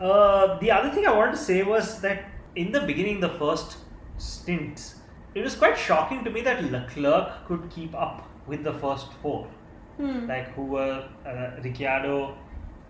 Uh, 0.00 0.58
the 0.58 0.70
other 0.70 0.90
thing 0.90 1.06
I 1.06 1.12
wanted 1.12 1.32
to 1.32 1.38
say 1.38 1.62
was 1.62 2.00
that 2.00 2.24
in 2.56 2.72
the 2.72 2.80
beginning, 2.80 3.20
the 3.20 3.30
first 3.30 3.78
stints, 4.18 4.96
it 5.34 5.42
was 5.42 5.54
quite 5.54 5.76
shocking 5.78 6.24
to 6.24 6.30
me 6.30 6.42
that 6.42 6.70
Leclerc 6.70 7.46
could 7.46 7.70
keep 7.70 7.94
up 7.94 8.28
with 8.46 8.62
the 8.64 8.72
first 8.74 9.12
four, 9.22 9.48
hmm. 9.96 10.26
like 10.26 10.52
who 10.54 10.64
were 10.64 11.08
uh, 11.26 11.50
Ricciardo, 11.62 12.36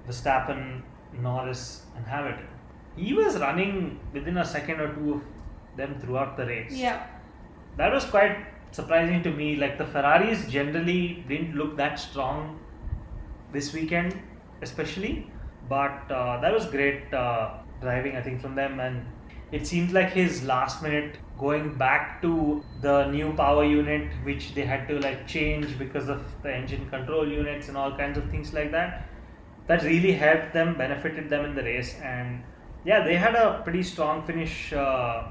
Verstappen, 0.09 0.83
Norris, 1.21 1.83
and 1.97 2.07
Hamilton. 2.07 2.49
He 2.97 3.15
was 3.15 3.39
running 3.39 4.01
within 4.13 4.37
a 4.39 4.45
second 4.45 4.81
or 4.81 4.95
two 4.95 5.15
of 5.15 5.23
them 5.77 5.99
throughout 6.01 6.37
the 6.37 6.47
race. 6.47 6.73
yeah, 6.73 7.07
That 7.77 7.93
was 7.93 8.05
quite 8.05 8.37
surprising 8.71 9.23
to 9.23 9.31
me. 9.31 9.57
Like 9.57 9.79
the 9.79 9.87
Ferraris 9.87 10.47
generally 10.49 11.25
didn't 11.29 11.55
look 11.55 11.77
that 11.77 11.99
strong 11.99 12.59
this 13.53 13.73
weekend, 13.73 14.21
especially. 14.63 15.31
But 15.69 16.11
uh, 16.11 16.41
that 16.41 16.53
was 16.53 16.67
great 16.67 17.13
uh, 17.15 17.55
driving, 17.81 18.17
I 18.17 18.23
think, 18.23 18.41
from 18.41 18.55
them. 18.55 18.81
And 18.81 19.07
it 19.53 19.67
seems 19.67 19.93
like 19.93 20.11
his 20.13 20.43
last 20.43 20.83
minute 20.83 21.17
going 21.39 21.75
back 21.77 22.21
to 22.23 22.65
the 22.81 23.07
new 23.11 23.33
power 23.35 23.65
unit, 23.65 24.11
which 24.25 24.55
they 24.55 24.65
had 24.65 24.87
to 24.89 24.99
like 25.01 25.27
change 25.27 25.79
because 25.79 26.09
of 26.09 26.23
the 26.43 26.55
engine 26.55 26.89
control 26.91 27.27
units 27.29 27.69
and 27.69 27.77
all 27.77 27.97
kinds 27.97 28.19
of 28.19 28.31
things 28.31 28.53
like 28.53 28.71
that. 28.73 29.09
That 29.69 29.83
really 29.85 30.13
helped 30.13 30.53
them, 30.53 30.77
benefited 30.77 31.31
them 31.31 31.45
in 31.45 31.55
the 31.55 31.63
race, 31.63 31.95
and 32.03 32.43
yeah, 32.85 33.05
they 33.05 33.15
had 33.17 33.37
a 33.37 33.61
pretty 33.63 33.83
strong 33.85 34.27
finish 34.27 34.73
uh, 34.73 35.29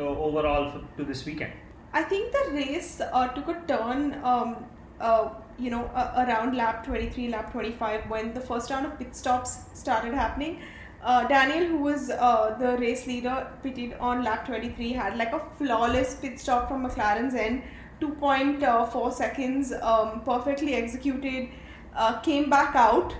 overall 0.00 0.70
for, 0.70 0.82
to 0.96 1.04
this 1.04 1.24
weekend. 1.24 1.52
I 1.92 2.02
think 2.02 2.32
the 2.32 2.52
race 2.52 3.00
uh, 3.00 3.28
took 3.28 3.48
a 3.48 3.60
turn, 3.66 4.18
um, 4.24 4.64
uh, 5.00 5.30
you 5.58 5.70
know, 5.70 5.84
uh, 5.94 6.24
around 6.26 6.56
lap 6.56 6.86
23, 6.86 7.28
lap 7.28 7.52
25, 7.52 8.08
when 8.08 8.32
the 8.32 8.40
first 8.40 8.70
round 8.70 8.86
of 8.86 8.98
pit 8.98 9.14
stops 9.14 9.58
started 9.74 10.14
happening. 10.14 10.60
Uh, 11.02 11.26
Daniel, 11.26 11.66
who 11.66 11.78
was 11.78 12.10
uh, 12.10 12.56
the 12.58 12.78
race 12.78 13.06
leader, 13.06 13.46
pitted 13.62 13.94
on 13.98 14.22
lap 14.22 14.46
23, 14.46 14.92
had 14.92 15.16
like 15.18 15.32
a 15.32 15.42
flawless 15.58 16.14
pit 16.14 16.38
stop 16.38 16.68
from 16.68 16.86
McLaren's 16.86 17.34
end, 17.34 17.62
2.4 18.00 19.12
seconds, 19.12 19.72
um, 19.82 20.22
perfectly 20.24 20.74
executed, 20.74 21.48
uh, 21.94 22.20
came 22.20 22.48
back 22.48 22.74
out. 22.74 23.14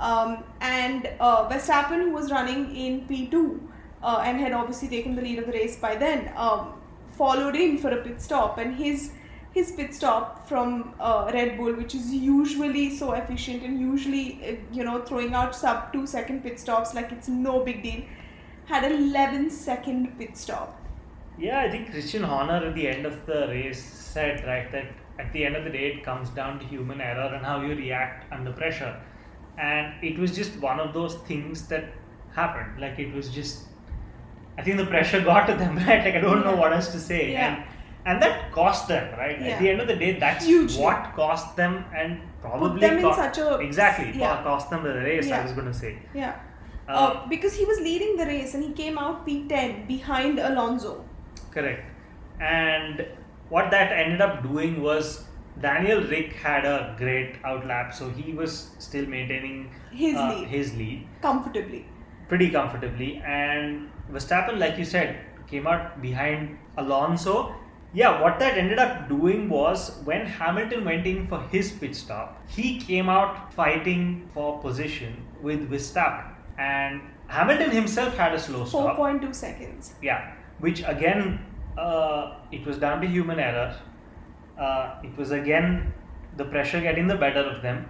Um, 0.00 0.44
and 0.60 1.10
uh, 1.20 1.48
Verstappen, 1.48 2.02
who 2.02 2.12
was 2.12 2.30
running 2.30 2.74
in 2.74 3.06
P2 3.06 3.60
uh, 4.02 4.22
and 4.24 4.40
had 4.40 4.52
obviously 4.52 4.88
taken 4.88 5.14
the 5.16 5.22
lead 5.22 5.38
of 5.38 5.46
the 5.46 5.52
race 5.52 5.76
by 5.76 5.96
then, 5.96 6.32
um, 6.36 6.74
followed 7.16 7.56
in 7.56 7.78
for 7.78 7.90
a 7.90 8.02
pit 8.02 8.20
stop. 8.20 8.58
And 8.58 8.74
his 8.74 9.12
his 9.52 9.72
pit 9.72 9.94
stop 9.94 10.46
from 10.48 10.94
uh, 11.00 11.30
Red 11.32 11.56
Bull, 11.56 11.72
which 11.74 11.94
is 11.94 12.12
usually 12.12 12.94
so 12.94 13.12
efficient 13.12 13.62
and 13.62 13.80
usually 13.80 14.40
uh, 14.46 14.56
you 14.72 14.84
know 14.84 15.00
throwing 15.02 15.34
out 15.34 15.54
sub 15.54 15.92
two 15.92 16.06
second 16.06 16.42
pit 16.42 16.60
stops 16.60 16.94
like 16.94 17.10
it's 17.12 17.28
no 17.28 17.64
big 17.64 17.82
deal, 17.82 18.02
had 18.66 18.84
an 18.84 18.92
11 18.92 19.50
second 19.50 20.18
pit 20.18 20.36
stop. 20.36 20.80
Yeah, 21.38 21.60
I 21.60 21.70
think 21.70 21.90
Christian 21.90 22.22
Horner 22.22 22.66
at 22.66 22.74
the 22.74 22.88
end 22.88 23.06
of 23.06 23.24
the 23.26 23.46
race 23.48 23.82
said 23.82 24.44
right 24.44 24.70
that 24.72 24.86
at 25.18 25.32
the 25.32 25.44
end 25.44 25.56
of 25.56 25.64
the 25.64 25.70
day 25.70 25.92
it 25.92 26.04
comes 26.04 26.30
down 26.30 26.58
to 26.60 26.66
human 26.66 27.00
error 27.00 27.34
and 27.34 27.44
how 27.44 27.60
you 27.62 27.74
react 27.74 28.32
under 28.32 28.52
pressure, 28.52 29.00
and 29.56 29.92
it 30.04 30.18
was 30.18 30.34
just 30.34 30.56
one 30.60 30.78
of 30.78 30.92
those 30.92 31.14
things 31.30 31.66
that 31.68 31.92
happened. 32.34 32.80
Like 32.80 32.98
it 32.98 33.14
was 33.14 33.30
just, 33.30 33.67
I 34.58 34.62
think 34.62 34.76
the 34.76 34.86
pressure 34.86 35.20
got 35.22 35.46
to 35.46 35.54
them, 35.54 35.76
right? 35.88 36.04
Like 36.04 36.16
I 36.16 36.20
don't 36.20 36.44
know 36.44 36.56
what 36.56 36.72
else 36.72 36.88
to 36.92 36.98
say, 37.00 37.32
Yeah. 37.32 37.46
and 37.48 37.64
and 38.10 38.22
that 38.22 38.50
cost 38.52 38.88
them, 38.88 39.06
right? 39.18 39.38
Yeah. 39.40 39.48
At 39.54 39.60
the 39.60 39.70
end 39.70 39.80
of 39.84 39.88
the 39.92 39.96
day, 40.02 40.18
that's 40.18 40.44
Hugely. 40.46 40.82
what 40.82 41.14
cost 41.14 41.56
them, 41.56 41.84
and 41.94 42.20
probably 42.40 42.80
them 42.80 42.98
in 43.04 43.14
such 43.22 43.38
a- 43.38 43.58
exactly 43.68 44.12
yeah. 44.18 44.42
cost 44.42 44.70
them 44.70 44.82
the 44.90 44.94
race. 45.08 45.30
I 45.30 45.42
was 45.46 45.52
going 45.52 45.66
to 45.72 45.78
say. 45.84 45.92
Yeah. 46.14 46.36
Uh, 46.88 46.92
Uh, 46.98 47.26
because 47.32 47.54
he 47.60 47.64
was 47.70 47.80
leading 47.86 48.12
the 48.20 48.26
race 48.28 48.52
and 48.58 48.64
he 48.66 48.70
came 48.82 48.96
out 49.00 49.16
P10 49.26 49.72
behind 49.88 50.38
Alonso. 50.50 50.92
Correct. 51.56 51.82
And 52.40 53.04
what 53.50 53.70
that 53.74 53.92
ended 53.92 54.22
up 54.26 54.42
doing 54.42 54.80
was 54.82 55.24
Daniel 55.60 56.00
Rick 56.14 56.32
had 56.46 56.64
a 56.64 56.94
great 57.02 57.42
outlap, 57.42 57.92
so 57.92 58.08
he 58.10 58.32
was 58.32 58.70
still 58.78 59.06
maintaining 59.06 59.70
His 59.90 60.16
uh, 60.16 60.28
lead. 60.30 60.48
his 60.48 60.74
lead 60.80 61.06
Comfortably. 61.20 61.84
pretty 62.28 62.48
comfortably. 62.50 63.10
And 63.26 63.90
Verstappen, 64.12 64.58
like 64.58 64.78
you 64.78 64.84
said, 64.84 65.20
came 65.46 65.66
out 65.66 66.00
behind 66.00 66.58
Alonso. 66.76 67.54
Yeah, 67.92 68.20
what 68.20 68.38
that 68.38 68.58
ended 68.58 68.78
up 68.78 69.08
doing 69.08 69.48
was 69.48 70.00
when 70.04 70.26
Hamilton 70.26 70.84
went 70.84 71.06
in 71.06 71.26
for 71.26 71.40
his 71.48 71.72
pit 71.72 71.96
stop, 71.96 72.42
he 72.48 72.78
came 72.78 73.08
out 73.08 73.52
fighting 73.52 74.28
for 74.32 74.60
position 74.60 75.26
with 75.42 75.70
Verstappen. 75.70 76.34
And 76.58 77.00
Hamilton 77.28 77.70
himself 77.70 78.16
had 78.16 78.34
a 78.34 78.38
slow 78.38 78.64
stop. 78.64 78.98
4.2 78.98 79.34
seconds. 79.34 79.94
Yeah, 80.02 80.34
which 80.58 80.82
again, 80.86 81.44
uh, 81.78 82.40
it 82.52 82.66
was 82.66 82.78
down 82.78 83.00
to 83.00 83.06
human 83.06 83.38
error. 83.38 83.74
Uh, 84.58 85.00
it 85.02 85.16
was 85.16 85.30
again 85.30 85.94
the 86.36 86.44
pressure 86.44 86.80
getting 86.80 87.06
the 87.06 87.14
better 87.16 87.40
of 87.40 87.62
them. 87.62 87.88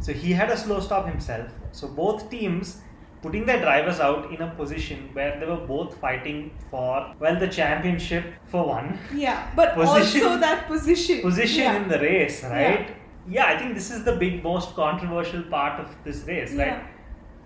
So 0.00 0.12
he 0.12 0.32
had 0.32 0.50
a 0.50 0.56
slow 0.56 0.80
stop 0.80 1.06
himself. 1.06 1.48
So 1.72 1.88
both 1.88 2.30
teams 2.30 2.82
putting 3.22 3.46
their 3.46 3.60
drivers 3.60 4.00
out 4.00 4.30
in 4.32 4.42
a 4.42 4.50
position 4.54 5.08
where 5.12 5.38
they 5.38 5.46
were 5.46 5.64
both 5.66 5.96
fighting 5.98 6.50
for, 6.70 7.14
well, 7.20 7.38
the 7.38 7.48
championship 7.48 8.24
for 8.46 8.66
one, 8.66 8.98
Yeah, 9.14 9.48
but 9.54 9.74
Position- 9.74 10.26
also 10.26 10.40
that 10.40 10.66
position. 10.66 11.20
position 11.22 11.62
yeah. 11.64 11.76
in 11.82 11.88
the 11.88 11.98
race, 12.00 12.42
right? 12.42 12.90
Yeah. 13.28 13.46
I 13.46 13.56
think 13.58 13.74
this 13.74 13.90
is 13.92 14.04
the 14.04 14.16
big, 14.16 14.42
most 14.42 14.74
controversial 14.74 15.42
part 15.44 15.78
of 15.80 15.88
this 16.04 16.24
race, 16.26 16.50
right? 16.54 16.66
Yeah. 16.66 16.86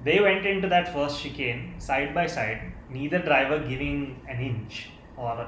They 0.05 0.21
went 0.21 0.47
into 0.47 0.69
that 0.69 0.93
first 0.95 1.21
chicane 1.23 1.75
side 1.79 2.15
by 2.15 2.27
side, 2.27 2.73
neither 2.91 3.19
driver 3.19 3.59
giving 3.59 4.21
an 4.29 4.41
inch, 4.41 4.91
or 5.17 5.47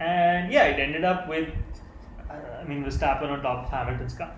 and 0.00 0.52
yeah, 0.52 0.64
it 0.64 0.78
ended 0.80 1.04
up 1.04 1.28
with, 1.28 1.48
uh, 2.28 2.34
I 2.60 2.64
mean, 2.64 2.84
Verstappen 2.84 3.30
on 3.30 3.40
top 3.42 3.64
of 3.64 3.70
Hamilton's 3.70 4.14
car. 4.14 4.32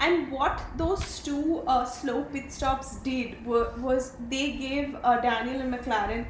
And 0.00 0.30
what 0.30 0.62
those 0.76 1.20
two 1.20 1.62
uh, 1.66 1.84
slow 1.84 2.24
pit 2.24 2.52
stops 2.52 2.96
did 2.96 3.44
were, 3.46 3.72
was 3.78 4.16
they 4.28 4.52
gave 4.52 4.96
uh, 5.02 5.20
Daniel 5.20 5.60
and 5.62 5.72
McLaren 5.72 6.26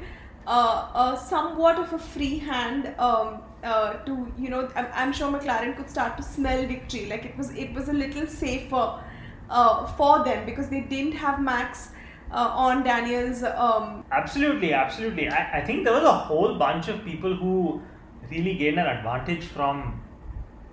uh, 0.47 0.89
uh, 0.93 1.15
somewhat 1.17 1.77
of 1.77 1.91
a 1.93 1.99
free 1.99 2.39
hand 2.39 2.93
um, 2.97 3.41
uh, 3.63 3.93
to 4.05 4.31
you 4.37 4.49
know 4.49 4.69
I'm, 4.75 4.87
I'm 4.93 5.11
sure 5.13 5.29
McLaren 5.31 5.75
could 5.75 5.89
start 5.89 6.15
to 6.17 6.23
smell 6.23 6.65
victory 6.65 7.07
like 7.07 7.25
it 7.25 7.37
was 7.37 7.51
it 7.51 7.73
was 7.73 7.89
a 7.89 7.93
little 7.93 8.25
safer 8.27 9.03
uh, 9.49 9.87
for 9.87 10.23
them 10.23 10.45
because 10.45 10.69
they 10.69 10.81
didn't 10.81 11.13
have 11.13 11.41
Max 11.41 11.89
uh, 12.31 12.51
on 12.53 12.83
Daniel's 12.83 13.43
um, 13.43 14.05
Absolutely, 14.11 14.73
absolutely. 14.73 15.27
I, 15.29 15.59
I 15.59 15.65
think 15.65 15.83
there 15.83 15.93
was 15.93 16.03
a 16.03 16.13
whole 16.13 16.57
bunch 16.57 16.87
of 16.87 17.03
people 17.03 17.35
who 17.35 17.81
really 18.29 18.55
gained 18.55 18.79
an 18.79 18.87
advantage 18.87 19.43
from 19.45 20.01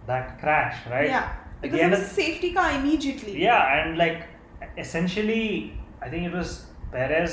that 0.06 0.38
crash, 0.38 0.86
right? 0.88 1.08
yeah 1.08 1.32
because 1.64 1.80
the 1.80 1.86
it 1.86 1.90
was 1.90 2.00
a 2.00 2.14
safety 2.22 2.52
car 2.52 2.70
immediately 2.78 3.34
Yeah, 3.42 3.60
and 3.80 3.98
like 3.98 4.22
essentially, 4.84 5.72
I 6.02 6.08
think 6.08 6.26
it 6.30 6.32
was 6.32 6.66
Perez, 6.92 7.32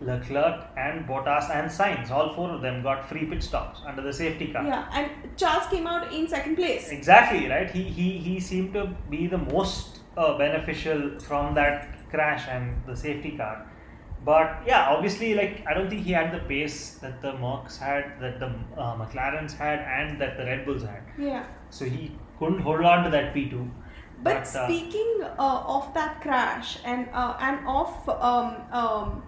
Leclerc, 0.00 0.66
and 0.76 1.06
Bottas 1.06 1.50
and 1.54 1.70
Sainz. 1.78 2.10
All 2.10 2.32
four 2.34 2.50
of 2.50 2.60
them 2.66 2.82
got 2.82 3.08
free 3.08 3.26
pit 3.26 3.42
stops 3.42 3.80
under 3.86 4.02
the 4.02 4.12
safety 4.12 4.48
car. 4.52 4.64
yeah 4.66 4.88
and 4.92 5.10
Charles 5.36 5.66
came 5.72 5.86
out 5.86 6.12
in 6.12 6.28
second 6.36 6.56
place 6.56 6.90
Exactly 6.90 7.48
right. 7.54 7.70
He 7.78 7.82
he 7.98 8.08
he 8.28 8.36
seemed 8.50 8.72
to 8.78 8.86
be 9.16 9.26
the 9.26 9.38
most 9.38 10.00
uh, 10.16 10.36
beneficial 10.44 11.02
from 11.28 11.54
that 11.54 12.08
crash 12.14 12.46
and 12.48 12.64
the 12.86 12.96
safety 12.96 13.36
car. 13.42 13.66
But 14.24 14.48
yeah, 14.66 14.88
obviously, 14.94 15.28
like 15.34 15.52
I 15.66 15.72
don't 15.74 15.88
think 15.92 16.02
he 16.08 16.12
had 16.12 16.32
the 16.32 16.40
pace 16.48 16.78
that 17.02 17.22
the 17.22 17.32
Mercs 17.44 17.78
had, 17.78 18.08
that 18.24 18.34
the 18.42 18.48
uh, 18.76 18.94
McLarens 19.02 19.52
had, 19.56 19.78
and 19.98 20.20
that 20.20 20.36
the 20.36 20.44
Red 20.44 20.66
Bulls 20.66 20.82
had. 20.82 21.02
yeah 21.28 21.44
So 21.70 21.86
he 21.94 22.10
couldn't 22.40 22.62
hold 22.68 22.84
on 22.84 23.04
to 23.04 23.10
that 23.10 23.32
P 23.32 23.48
two. 23.48 23.70
But, 24.22 24.38
uh, 24.38 24.66
speaking 24.66 25.22
uh, 25.22 25.76
of 25.78 25.94
that 25.94 26.20
crash 26.20 26.78
and 26.84 27.08
uh, 27.14 27.36
and 27.40 27.66
of 27.66 28.08
um, 28.08 28.56
um, 28.70 29.22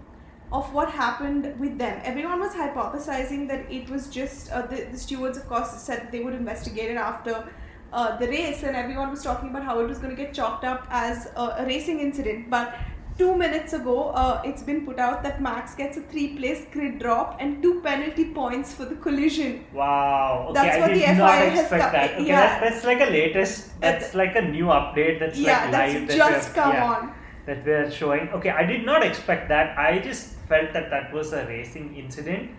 of 0.51 0.71
what 0.71 0.91
happened 0.91 1.47
with 1.59 1.77
them, 1.79 1.99
everyone 2.03 2.39
was 2.39 2.51
hypothesizing 2.53 3.47
that 3.47 3.71
it 3.71 3.89
was 3.89 4.07
just 4.07 4.51
uh, 4.51 4.61
the, 4.67 4.83
the 4.91 4.97
stewards, 4.97 5.37
of 5.37 5.47
course, 5.47 5.71
said 5.71 6.11
they 6.11 6.19
would 6.19 6.35
investigate 6.35 6.91
it 6.91 6.97
after 6.97 7.49
uh, 7.91 8.17
the 8.17 8.27
race, 8.27 8.61
and 8.61 8.75
everyone 8.75 9.09
was 9.09 9.23
talking 9.23 9.49
about 9.49 9.63
how 9.63 9.79
it 9.79 9.87
was 9.87 9.97
going 9.97 10.15
to 10.15 10.21
get 10.23 10.31
chalked 10.33 10.63
up 10.63 10.85
as 10.91 11.31
a, 11.35 11.55
a 11.61 11.65
racing 11.65 11.99
incident. 11.99 12.51
But 12.51 12.75
two 13.17 13.35
minutes 13.37 13.73
ago, 13.73 14.09
uh, 14.09 14.41
it's 14.43 14.63
been 14.63 14.85
put 14.85 14.99
out 14.99 15.23
that 15.23 15.41
Max 15.41 15.75
gets 15.75 15.97
a 15.97 16.01
three-place 16.01 16.65
grid 16.71 16.99
drop 16.99 17.37
and 17.39 17.61
two 17.61 17.81
penalty 17.81 18.25
points 18.33 18.73
for 18.73 18.85
the 18.85 18.95
collision. 18.95 19.65
Wow. 19.73 20.47
Okay, 20.49 20.53
That's 20.53 20.75
I 20.75 20.79
what 20.79 20.87
did 20.87 20.97
the 20.97 21.05
FIA 21.05 21.15
not 21.15 21.31
has 21.33 21.59
expect 21.59 21.83
come- 21.83 21.91
that. 21.93 22.13
Okay, 22.15 22.27
yeah. 22.27 22.41
that, 22.41 22.61
that's 22.61 22.85
like 22.85 23.01
a 23.01 23.11
latest. 23.11 23.79
That's 23.79 24.13
like 24.15 24.35
a 24.35 24.41
new 24.41 24.65
update. 24.65 25.19
That's 25.19 25.37
yeah, 25.37 25.63
like 25.63 25.71
that's 25.71 25.93
live. 25.93 26.07
that 26.07 26.17
just 26.17 26.49
we're- 26.49 26.63
come 26.63 26.73
yeah. 26.73 26.93
on. 26.93 27.13
that 27.45 27.65
we're 27.65 27.91
showing. 27.91 28.29
Okay, 28.29 28.49
I 28.49 28.65
did 28.65 28.85
not 28.85 29.03
expect 29.03 29.49
that. 29.49 29.77
I 29.77 29.99
just 29.99 30.33
felt 30.49 30.73
that 30.73 30.89
that 30.89 31.13
was 31.13 31.33
a 31.33 31.45
racing 31.45 31.95
incident. 31.95 32.51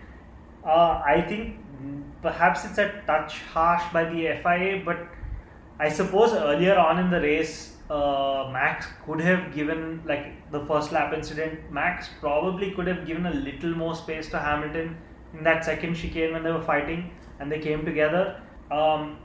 Uh, 0.65 1.01
I 1.05 1.21
think 1.27 1.57
perhaps 2.21 2.65
it's 2.65 2.77
a 2.77 3.01
touch 3.05 3.39
harsh 3.53 3.83
by 3.93 4.05
the 4.05 4.39
FIA, 4.43 4.81
but 4.85 4.97
I 5.79 5.89
suppose 5.89 6.33
earlier 6.33 6.75
on 6.77 6.99
in 6.99 7.09
the 7.11 7.19
race, 7.21 7.74
uh, 7.89 8.49
Max 8.51 8.87
could 9.05 9.21
have 9.21 9.53
given 9.53 10.01
like 10.05 10.49
the 10.51 10.65
first 10.65 10.91
lap 10.91 11.13
incident. 11.13 11.71
Max 11.71 12.09
probably 12.19 12.71
could 12.71 12.87
have 12.87 13.05
given 13.05 13.25
a 13.25 13.33
little 13.33 13.75
more 13.75 13.95
space 13.95 14.29
to 14.29 14.39
Hamilton 14.39 14.97
in 15.33 15.43
that 15.43 15.63
second 15.63 15.95
chicane 15.95 16.33
when 16.33 16.43
they 16.43 16.51
were 16.51 16.63
fighting 16.63 17.11
and 17.39 17.51
they 17.51 17.59
came 17.59 17.85
together. 17.85 18.41
Um, 18.71 19.17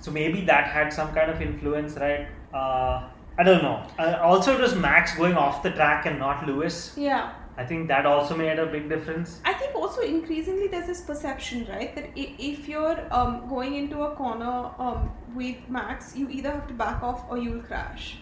so 0.00 0.10
maybe 0.10 0.42
that 0.42 0.66
had 0.66 0.92
some 0.92 1.12
kind 1.14 1.30
of 1.30 1.40
influence, 1.40 1.94
right? 1.96 2.28
Uh, 2.52 3.08
I 3.38 3.42
don't 3.44 3.62
know. 3.62 3.86
Uh, 3.98 4.18
also, 4.22 4.54
it 4.54 4.60
was 4.60 4.74
Max 4.74 5.14
going 5.16 5.34
off 5.34 5.62
the 5.62 5.70
track 5.70 6.06
and 6.06 6.18
not 6.18 6.46
Lewis. 6.46 6.94
Yeah. 6.96 7.32
I 7.56 7.64
think 7.64 7.88
that 7.88 8.06
also 8.06 8.36
made 8.36 8.58
a 8.58 8.66
big 8.66 8.88
difference. 8.88 9.40
I 9.44 9.52
think 9.52 9.74
also 9.74 10.02
increasingly 10.02 10.68
there's 10.68 10.86
this 10.86 11.00
perception, 11.00 11.66
right, 11.68 11.94
that 11.96 12.10
if 12.14 12.68
you're 12.68 13.12
um, 13.12 13.48
going 13.48 13.74
into 13.74 14.02
a 14.02 14.14
corner 14.14 14.70
um, 14.78 15.10
with 15.34 15.56
Max, 15.68 16.16
you 16.16 16.28
either 16.30 16.50
have 16.50 16.66
to 16.68 16.74
back 16.74 17.02
off 17.02 17.24
or 17.30 17.38
you 17.38 17.52
will 17.52 17.62
crash. 17.62 18.18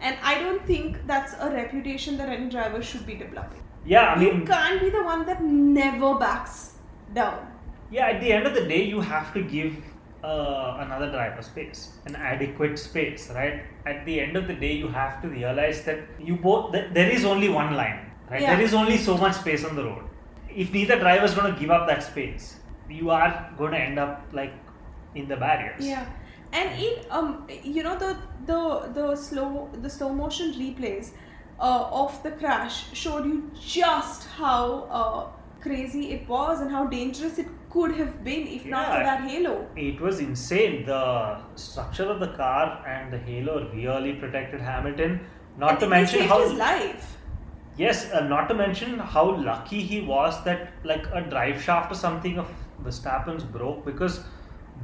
And 0.00 0.16
I 0.22 0.38
don't 0.38 0.64
think 0.66 1.06
that's 1.06 1.34
a 1.38 1.50
reputation 1.50 2.16
that 2.18 2.28
any 2.28 2.48
driver 2.50 2.82
should 2.82 3.06
be 3.06 3.14
developing. 3.14 3.62
Yeah, 3.84 4.12
I 4.12 4.18
mean, 4.18 4.40
you 4.40 4.44
can't 4.46 4.80
be 4.80 4.90
the 4.90 5.02
one 5.02 5.26
that 5.26 5.42
never 5.42 6.14
backs 6.14 6.74
down. 7.14 7.46
yeah, 7.90 8.06
at 8.08 8.20
the 8.20 8.32
end 8.32 8.46
of 8.46 8.54
the 8.54 8.62
day, 8.66 8.82
you 8.82 9.00
have 9.00 9.32
to 9.34 9.42
give 9.42 9.76
uh, 10.24 10.76
another 10.80 11.10
driver 11.10 11.42
space, 11.42 11.98
an 12.06 12.16
adequate 12.16 12.78
space, 12.78 13.30
right? 13.34 13.62
At 13.86 14.04
the 14.06 14.20
end 14.20 14.36
of 14.36 14.46
the 14.46 14.54
day, 14.54 14.72
you 14.72 14.88
have 14.88 15.20
to 15.22 15.28
realize 15.28 15.84
that 15.84 16.00
you 16.18 16.36
both, 16.36 16.72
that 16.72 16.94
there 16.94 17.10
is 17.10 17.24
only 17.24 17.48
one 17.48 17.74
line, 17.74 18.10
right? 18.30 18.40
Yeah. 18.40 18.56
There 18.56 18.64
is 18.64 18.72
only 18.74 18.96
so 18.96 19.16
much 19.16 19.34
space 19.34 19.64
on 19.64 19.76
the 19.76 19.84
road. 19.84 20.04
If 20.48 20.72
neither 20.72 20.98
driver 20.98 21.24
is 21.24 21.34
going 21.34 21.52
to 21.52 21.58
give 21.60 21.70
up 21.70 21.86
that 21.88 22.02
space, 22.02 22.56
you 22.88 23.10
are 23.10 23.50
going 23.58 23.72
to 23.72 23.78
end 23.78 23.98
up 23.98 24.24
like 24.32 24.54
in 25.14 25.28
the 25.28 25.36
barriers. 25.36 25.84
Yeah, 25.84 26.06
and 26.52 26.80
in 26.80 26.94
um, 27.10 27.46
you 27.62 27.82
know 27.82 27.98
the 27.98 28.16
the 28.46 28.92
the 28.94 29.16
slow 29.16 29.68
the 29.82 29.90
slow 29.90 30.10
motion 30.12 30.52
replays 30.54 31.10
uh, 31.60 31.88
of 32.02 32.22
the 32.22 32.30
crash 32.32 32.92
showed 32.92 33.24
you 33.24 33.50
just 33.60 34.28
how 34.28 34.64
uh, 35.00 35.26
crazy 35.60 36.10
it 36.12 36.28
was 36.28 36.60
and 36.60 36.70
how 36.70 36.86
dangerous 36.86 37.38
it 37.38 37.46
could 37.70 37.94
have 37.96 38.22
been 38.24 38.46
if 38.46 38.66
not 38.66 38.86
for 38.96 39.02
that 39.02 39.22
halo. 39.28 39.66
It 39.76 40.00
was 40.00 40.18
insane. 40.20 40.84
The 40.86 41.38
structure 41.54 42.04
of 42.04 42.20
the 42.20 42.28
car 42.28 42.84
and 42.86 43.12
the 43.12 43.18
halo 43.18 43.70
really 43.72 44.14
protected 44.14 44.60
Hamilton. 44.60 45.20
Not 45.58 45.70
And 45.70 45.80
to 45.80 45.86
mention 45.88 46.18
saved 46.20 46.30
how 46.30 46.42
his 46.42 46.52
life. 46.54 47.16
yes, 47.76 48.10
uh, 48.12 48.20
not 48.28 48.48
to 48.48 48.54
mention 48.54 48.98
how 48.98 49.36
lucky 49.36 49.82
he 49.82 50.00
was 50.02 50.42
that 50.44 50.72
like 50.84 51.06
a 51.12 51.22
drive 51.22 51.62
shaft 51.62 51.92
or 51.92 51.94
something 51.94 52.38
of 52.38 52.48
Verstappen's 52.84 53.44
broke 53.44 53.84
because 53.84 54.24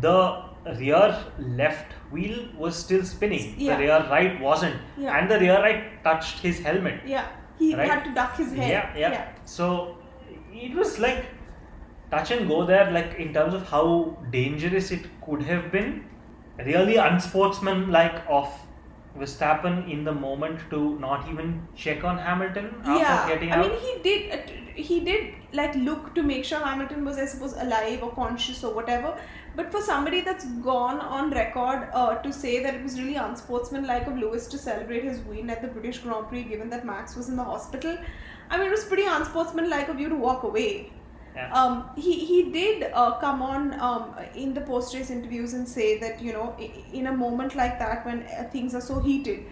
the 0.01 0.45
rear 0.79 1.19
left 1.39 1.93
wheel 2.11 2.49
was 2.57 2.77
still 2.77 3.05
spinning. 3.05 3.55
Yeah. 3.59 3.77
The 3.77 3.83
rear 3.85 4.07
right 4.11 4.41
wasn't, 4.41 4.77
Yeah. 4.97 5.17
and 5.19 5.31
the 5.31 5.39
rear 5.39 5.59
right 5.61 6.03
touched 6.05 6.39
his 6.41 6.61
helmet. 6.61 7.01
Yeah, 7.07 7.27
he 7.59 7.75
Right? 7.75 7.89
had 7.91 8.05
to 8.05 8.15
duck 8.15 8.37
his 8.37 8.53
head. 8.53 8.71
Yeah, 8.71 9.11
yeah, 9.11 9.29
So 9.45 9.97
it 10.53 10.75
was 10.75 10.99
like 10.99 11.27
touch 12.11 12.31
and 12.31 12.49
go 12.49 12.65
there, 12.65 12.91
like 12.91 13.17
in 13.19 13.33
terms 13.33 13.55
of 13.55 13.69
how 13.69 14.17
dangerous 14.31 14.91
it 14.91 15.07
could 15.25 15.43
have 15.43 15.71
been. 15.73 16.05
Really 16.65 16.97
unsportsmanlike 16.97 18.25
of 18.29 18.49
Verstappen 19.19 19.91
in 19.91 20.05
the 20.05 20.13
moment 20.13 20.61
to 20.71 20.99
not 20.99 21.29
even 21.29 21.67
check 21.75 22.05
on 22.05 22.19
Hamilton 22.19 22.75
after 22.85 22.93
yeah, 22.99 23.29
getting 23.29 23.53
I 23.53 23.63
mean, 23.63 23.73
he 23.81 23.99
did. 24.03 24.51
He 24.75 25.01
did 25.01 25.35
like 25.53 25.75
look 25.75 26.15
to 26.15 26.23
make 26.23 26.45
sure 26.45 26.59
Hamilton 26.61 27.05
was, 27.05 27.19
I 27.19 27.25
suppose, 27.25 27.55
alive 27.55 28.03
or 28.03 28.13
conscious 28.13 28.63
or 28.63 28.75
whatever. 28.75 29.17
But 29.59 29.73
for 29.73 29.81
somebody 29.83 30.21
that's 30.21 30.45
gone 30.67 31.01
on 31.01 31.31
record 31.31 31.89
uh, 31.93 32.15
to 32.23 32.33
say 32.33 32.63
that 32.63 32.77
it 32.77 32.83
was 32.85 32.97
really 32.97 33.17
unsportsmanlike 33.17 34.07
of 34.07 34.17
Lewis 34.17 34.47
to 34.51 34.57
celebrate 34.57 35.03
his 35.03 35.19
win 35.23 35.51
at 35.51 35.63
the 35.63 35.67
British 35.67 35.99
Grand 35.99 36.29
Prix, 36.29 36.45
given 36.45 36.71
that 36.71 36.87
Max 36.87 37.17
was 37.17 37.29
in 37.29 37.35
the 37.35 37.43
hospital, 37.43 37.99
I 38.51 38.57
mean, 38.57 38.69
it 38.69 38.71
was 38.71 38.85
pretty 38.85 39.07
unsportsmanlike 39.07 39.89
of 39.89 39.99
you 39.99 40.09
to 40.11 40.15
walk 40.15 40.45
away. 40.45 40.93
Yeah. 41.35 41.53
Um, 41.53 41.91
he 41.97 42.25
he 42.25 42.53
did 42.53 42.85
uh, 42.93 43.19
come 43.19 43.43
on 43.43 43.75
um, 43.81 44.15
in 44.37 44.55
the 44.55 44.61
post 44.61 44.95
race 44.95 45.11
interviews 45.11 45.55
and 45.55 45.69
say 45.69 45.99
that 45.99 46.23
you 46.23 46.33
know 46.33 46.57
in 46.93 47.09
a 47.09 47.13
moment 47.13 47.57
like 47.57 47.81
that 47.81 48.07
when 48.07 48.23
uh, 48.23 48.45
things 48.53 48.77
are 48.77 48.81
so 48.93 49.01
heated, 49.01 49.45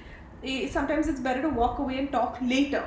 sometimes 0.71 1.09
it's 1.09 1.19
better 1.19 1.43
to 1.43 1.49
walk 1.49 1.81
away 1.81 1.99
and 1.99 2.13
talk 2.13 2.39
later. 2.41 2.85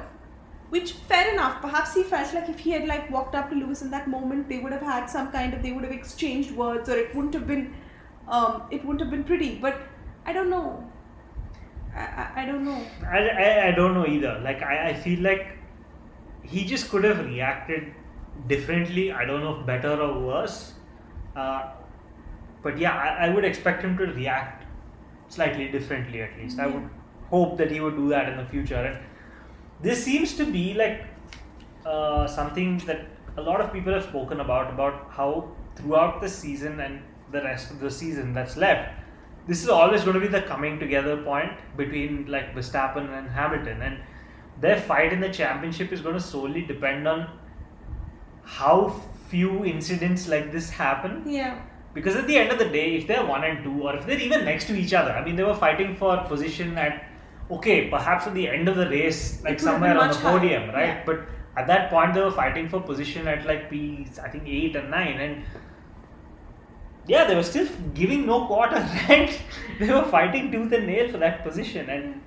Which 0.69 0.91
fair 0.93 1.33
enough. 1.33 1.61
Perhaps 1.61 1.95
he 1.95 2.03
felt 2.03 2.33
like 2.33 2.47
if 2.47 2.59
he 2.59 2.71
had 2.71 2.87
like 2.87 3.09
walked 3.09 3.35
up 3.35 3.49
to 3.49 3.55
Lewis 3.55 3.81
in 3.81 3.89
that 3.91 4.07
moment, 4.07 4.47
they 4.47 4.59
would 4.59 4.71
have 4.71 4.81
had 4.81 5.07
some 5.07 5.31
kind 5.31 5.53
of 5.53 5.63
they 5.63 5.71
would 5.71 5.83
have 5.83 5.93
exchanged 5.93 6.51
words, 6.51 6.89
or 6.89 6.97
it 6.97 7.15
wouldn't 7.15 7.33
have 7.33 7.47
been 7.47 7.73
um, 8.27 8.63
it 8.69 8.85
wouldn't 8.85 9.01
have 9.01 9.09
been 9.09 9.23
pretty. 9.23 9.55
But 9.55 9.81
I 10.25 10.33
don't 10.33 10.49
know. 10.49 10.87
I, 11.95 12.01
I, 12.01 12.31
I 12.43 12.45
don't 12.45 12.65
know. 12.65 12.85
I, 13.03 13.17
I, 13.17 13.67
I 13.69 13.71
don't 13.71 13.95
know 13.95 14.05
either. 14.05 14.39
Like 14.43 14.61
I, 14.61 14.89
I 14.89 14.93
feel 14.93 15.21
like 15.21 15.47
he 16.43 16.65
just 16.65 16.89
could 16.89 17.03
have 17.03 17.25
reacted 17.25 17.93
differently. 18.47 19.11
I 19.11 19.25
don't 19.25 19.41
know 19.43 19.59
if 19.59 19.65
better 19.65 19.99
or 19.99 20.19
worse. 20.19 20.73
Uh, 21.35 21.71
but 22.61 22.77
yeah, 22.77 22.93
I, 22.93 23.27
I 23.27 23.29
would 23.33 23.45
expect 23.45 23.83
him 23.83 23.97
to 23.97 24.05
react 24.05 24.65
slightly 25.29 25.67
differently 25.69 26.21
at 26.21 26.37
least. 26.37 26.59
I 26.59 26.67
would 26.67 26.89
hope 27.29 27.57
that 27.57 27.71
he 27.71 27.79
would 27.79 27.95
do 27.95 28.09
that 28.09 28.29
in 28.29 28.37
the 28.37 28.45
future. 28.45 28.75
And 28.75 28.97
this 29.81 30.03
seems 30.03 30.35
to 30.37 30.45
be 30.45 30.73
like 30.73 31.05
uh, 31.85 32.27
something 32.27 32.77
that 32.79 33.05
a 33.37 33.41
lot 33.41 33.61
of 33.61 33.71
people 33.71 33.93
have 33.93 34.03
spoken 34.03 34.39
about 34.39 34.73
about 34.73 35.09
how 35.11 35.51
throughout 35.75 36.19
the 36.21 36.29
season 36.29 36.79
and 36.79 37.01
the 37.31 37.41
rest 37.41 37.71
of 37.71 37.79
the 37.79 37.89
season 37.89 38.33
that's 38.33 38.57
left, 38.57 38.91
this 39.47 39.63
is 39.63 39.69
always 39.69 40.03
going 40.03 40.15
to 40.15 40.19
be 40.19 40.27
the 40.27 40.41
coming 40.41 40.79
together 40.79 41.17
point 41.23 41.51
between 41.77 42.25
like 42.27 42.53
Verstappen 42.53 43.17
and 43.17 43.29
Hamilton, 43.29 43.81
and 43.81 43.99
their 44.59 44.79
fight 44.79 45.13
in 45.13 45.21
the 45.21 45.29
championship 45.29 45.91
is 45.91 46.01
going 46.01 46.15
to 46.15 46.21
solely 46.21 46.61
depend 46.61 47.07
on 47.07 47.29
how 48.43 49.01
few 49.29 49.63
incidents 49.63 50.27
like 50.27 50.51
this 50.51 50.69
happen. 50.69 51.23
Yeah. 51.25 51.61
Because 51.93 52.15
at 52.15 52.27
the 52.27 52.37
end 52.37 52.51
of 52.51 52.59
the 52.59 52.65
day, 52.65 52.95
if 52.95 53.07
they're 53.07 53.25
one 53.25 53.43
and 53.43 53.63
two, 53.63 53.81
or 53.81 53.95
if 53.95 54.05
they're 54.05 54.19
even 54.19 54.45
next 54.45 54.65
to 54.65 54.75
each 54.75 54.93
other, 54.93 55.11
I 55.11 55.23
mean, 55.23 55.35
they 55.35 55.43
were 55.43 55.55
fighting 55.55 55.95
for 55.95 56.17
position 56.25 56.77
at, 56.77 57.08
okay, 57.51 57.89
perhaps 57.89 58.27
at 58.27 58.33
the 58.33 58.47
end 58.47 58.67
of 58.67 58.75
the 58.75 58.89
race, 58.89 59.41
like 59.43 59.59
It 59.59 59.61
would 59.61 59.73
have 59.79 59.81
somewhere 59.81 59.97
on 59.97 60.07
the 60.09 60.13
much 60.13 60.17
higher, 60.17 60.39
podium, 60.39 60.69
right? 60.69 60.97
yeah. 60.97 61.03
But 61.05 61.27
at 61.57 61.67
that 61.67 61.89
point, 61.89 62.13
they 62.13 62.21
were 62.21 62.31
fighting 62.31 62.69
for 62.69 62.79
position 62.81 63.27
at 63.27 63.45
like 63.45 63.69
P, 63.69 64.07
I 64.23 64.29
think 64.29 64.43
eight 64.47 64.75
and 64.75 64.89
nine, 64.91 65.19
and 65.19 65.43
yeah, 67.07 67.25
they 67.25 67.35
were 67.35 67.43
still 67.43 67.67
giving 67.93 68.25
no 68.25 68.45
quarter, 68.45 68.75
right? 69.09 69.39
they 69.79 69.91
were 69.91 70.03
fighting 70.03 70.51
tooth 70.51 70.71
and 70.71 70.85
nail 70.87 71.09
for 71.11 71.17
that 71.17 71.43
position, 71.43 71.89
and 71.89 72.21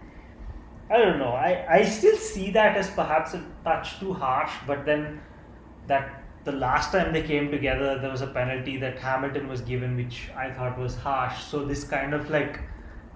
I 0.91 0.99
don't 0.99 1.19
know. 1.19 1.33
I, 1.33 1.65
I 1.79 1.85
still 1.85 2.17
see 2.17 2.51
that 2.53 2.77
as 2.77 2.91
perhaps 2.91 3.35
a 3.35 3.45
touch 3.65 4.01
too 4.01 4.13
harsh, 4.13 4.53
but 4.67 4.85
then 4.85 5.21
that 5.87 6.25
the 6.45 6.53
last 6.53 6.91
time 6.93 7.13
they 7.13 7.23
came 7.23 7.51
together, 7.51 7.99
there 8.01 8.11
was 8.11 8.21
a 8.23 8.27
penalty 8.27 8.77
that 8.79 8.99
Hamilton 8.99 9.49
was 9.49 9.61
given, 9.61 9.97
which 9.97 10.31
I 10.37 10.51
thought 10.51 10.77
was 10.79 10.97
harsh. 10.97 11.41
So 11.45 11.65
this 11.65 11.85
kind 11.85 12.13
of 12.13 12.29
like 12.31 12.59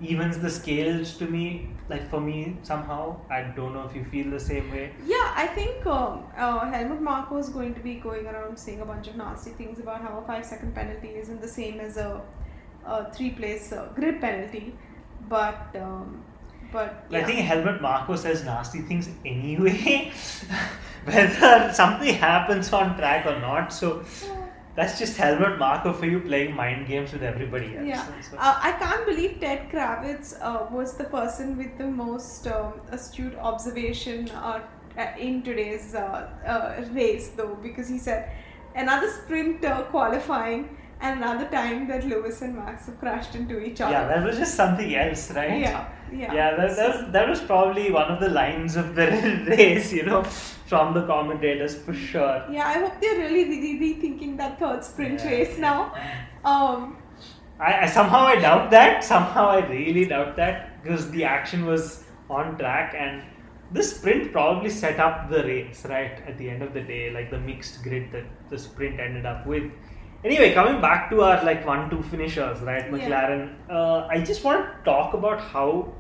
evens 0.01 0.39
the 0.39 0.51
scales 0.51 1.17
to 1.17 1.27
me, 1.27 1.69
like 1.89 2.09
for 2.11 2.21
me 2.21 2.57
somehow. 2.63 3.17
I 3.31 3.43
don't 3.43 3.73
know 3.73 3.85
if 3.89 3.95
you 3.95 4.05
feel 4.05 4.31
the 4.31 4.41
same 4.41 4.71
way. 4.71 4.93
Yeah, 5.07 5.33
I 5.35 5.47
think 5.47 5.87
um, 5.87 6.25
uh, 6.37 6.71
Helmut 6.71 7.01
Marko 7.01 7.39
is 7.39 7.49
going 7.49 7.75
to 7.75 7.81
be 7.81 7.95
going 7.95 8.27
around 8.27 8.59
saying 8.59 8.81
a 8.81 8.85
bunch 8.85 9.09
of 9.09 9.17
nasty 9.17 9.51
things 9.51 9.79
about 9.79 10.03
how 10.03 10.19
a 10.19 10.27
five 10.27 10.45
second 10.45 10.75
penalty 10.75 11.09
isn't 11.09 11.41
the 11.41 11.49
same 11.49 11.81
as 11.81 11.97
a, 11.97 12.21
a 12.85 13.13
three 13.13 13.31
place 13.31 13.73
uh, 13.73 13.89
grid 13.95 14.21
penalty. 14.21 14.75
But, 15.29 15.75
um, 15.75 16.23
but 16.73 17.07
I 17.11 17.23
think 17.25 17.41
Helmut 17.41 17.81
Marko 17.81 18.17
says 18.17 18.45
nasty 18.45 18.83
things 18.83 19.09
anyway, 19.25 20.13
whether 21.05 21.73
something 21.73 22.15
happens 22.15 22.73
on 22.73 22.97
track 22.97 23.27
or 23.27 23.41
not. 23.41 23.73
So 23.73 24.05
that's 24.77 24.99
just 24.99 25.17
Helmut 25.17 25.59
Marko 25.59 25.93
for 25.93 26.07
you 26.07 26.21
playing 26.21 26.55
mind 26.55 26.87
games 26.87 27.13
with 27.13 27.23
everybody 27.23 27.77
else. 27.77 27.87
Yeah, 27.87 28.21
So- 28.21 28.37
uh, 28.37 28.59
I 28.63 28.73
can't 28.73 29.07
believe 29.07 29.41
Ted 29.41 29.71
Kravitz 29.73 30.37
uh, 30.41 30.67
was 30.71 30.97
the 30.97 31.05
person 31.05 31.57
with 31.57 31.77
the 31.79 31.87
most 31.87 32.47
um, 32.47 32.75
astute 32.91 33.35
observation 33.37 34.29
uh, 34.31 34.61
in 35.19 35.43
today's 35.43 35.95
uh, 35.95 36.29
uh, 36.47 36.85
race, 36.93 37.29
though, 37.37 37.55
because 37.63 37.89
he 37.89 37.99
said 37.99 38.31
another 38.75 39.11
sprint 39.11 39.65
uh, 39.65 39.83
qualifying 39.85 40.77
and 41.01 41.23
another 41.23 41.47
time 41.51 41.87
that 41.89 42.05
Lewis 42.07 42.41
and 42.43 42.57
Max 42.57 42.87
have 42.87 42.99
crashed 42.99 43.35
into 43.35 43.61
each 43.61 43.81
other. 43.83 43.93
yeah, 43.93 44.09
that 44.09 44.25
was 44.25 44.39
just 44.39 44.55
something 44.55 44.95
else, 44.95 45.31
right? 45.33 45.61
yeah, 45.61 45.89
yeah. 46.13 46.33
Yeah, 46.35 46.57
that, 46.57 46.77
that, 46.77 46.89
was, 47.03 47.13
that 47.13 47.29
was 47.29 47.41
probably 47.41 47.91
one 47.91 48.11
of 48.11 48.19
the 48.21 48.31
lines 48.31 48.77
of 48.77 48.95
the 48.95 49.07
race, 49.49 49.93
you 49.93 50.05
know, 50.05 50.25
from 50.67 50.95
the 50.95 51.07
commentators 51.07 51.77
for 51.77 51.95
sure. 51.95 52.45
Yeah, 52.51 52.67
I 52.67 52.75
hope 52.81 53.01
they're 53.01 53.19
really 53.19 53.45
re- 53.45 53.79
rethinking 53.81 54.37
that 54.39 54.59
third 54.59 54.85
sprint 54.85 55.21
Yeah. 55.21 55.31
race 55.31 55.59
now. 55.59 55.95
Um, 56.45 56.99
I, 57.61 57.83
I 57.83 57.87
somehow 57.87 58.27
I 58.27 58.37
doubt 58.37 58.71
that. 58.73 59.05
Somehow 59.05 59.49
I 59.49 59.67
really 59.69 60.05
doubt 60.07 60.37
that 60.37 60.83
because 60.83 61.11
the 61.11 61.25
action 61.25 61.65
was 61.67 62.05
on 62.29 62.59
track 62.59 62.95
and 62.99 63.23
this 63.73 63.97
sprint 63.97 64.33
probably 64.33 64.71
set 64.71 65.01
up 65.01 65.31
the 65.31 65.43
race, 65.45 65.85
right? 65.89 66.23
At 66.27 66.39
the 66.39 66.49
end 66.51 66.63
of 66.63 66.73
the 66.75 66.81
day, 66.81 67.11
like 67.11 67.31
the 67.31 67.39
mixed 67.39 67.83
grid 67.83 68.13
that 68.13 68.25
the 68.51 68.59
sprint 68.59 69.01
ended 69.01 69.27
up 69.27 69.47
with. 69.47 69.71
Anyway, 70.25 70.53
coming 70.55 70.81
back 70.81 71.11
to 71.11 71.23
our 71.23 71.45
like 71.45 71.65
one-two 71.67 72.03
finishers, 72.05 72.61
right? 72.61 72.85
Yeah. 72.85 72.99
McLaren. 72.99 73.55
Uh, 73.71 74.07
I 74.11 74.21
just 74.21 74.45
want 74.45 74.67
to 74.67 74.85
talk 74.85 75.15
about 75.15 75.41
how 75.41 75.93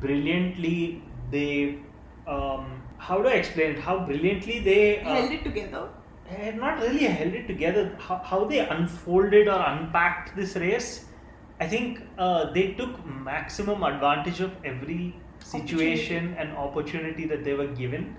brilliantly 0.00 1.02
they. 1.30 1.78
Um, 2.26 2.82
how 2.98 3.20
do 3.22 3.28
I 3.28 3.34
explain 3.34 3.72
it? 3.72 3.78
How 3.78 3.98
brilliantly 4.00 4.60
they 4.60 5.00
uh, 5.00 5.14
held 5.14 5.32
it 5.32 5.44
together. 5.44 5.88
had 6.28 6.56
not 6.56 6.80
really 6.80 7.04
held 7.04 7.34
it 7.34 7.46
together. 7.46 7.96
How, 7.98 8.16
how 8.16 8.44
they 8.44 8.60
unfolded 8.60 9.48
or 9.48 9.60
unpacked 9.60 10.34
this 10.36 10.56
race, 10.56 11.04
I 11.60 11.66
think 11.66 12.00
uh, 12.18 12.52
they 12.52 12.72
took 12.72 13.04
maximum 13.06 13.82
advantage 13.82 14.40
of 14.40 14.52
every 14.64 15.14
situation 15.38 16.34
and 16.38 16.56
opportunity 16.56 17.26
that 17.26 17.44
they 17.44 17.54
were 17.54 17.68
given, 17.68 18.16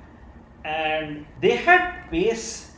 and 0.63 1.25
they 1.41 1.55
had 1.55 2.09
pace 2.09 2.71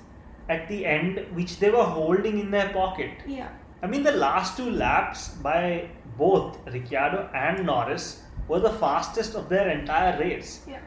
at 0.50 0.68
the 0.68 0.86
end 0.86 1.26
which 1.34 1.60
they 1.60 1.70
were 1.70 1.84
holding 1.84 2.40
in 2.40 2.52
their 2.52 2.70
pocket. 2.70 3.12
Yeah. 3.28 3.50
I 3.82 3.88
mean, 3.88 4.04
the 4.04 4.12
last 4.12 4.58
two 4.58 4.70
laps 4.70 5.30
by 5.30 5.90
both 6.18 6.58
Ricciardo 6.68 7.30
and 7.34 7.66
Norris 7.66 8.24
were 8.48 8.60
the 8.60 8.72
fastest 8.72 9.36
of 9.36 9.48
their 9.48 9.70
entire 9.70 10.20
race. 10.20 10.66
Yeah. 10.68 10.80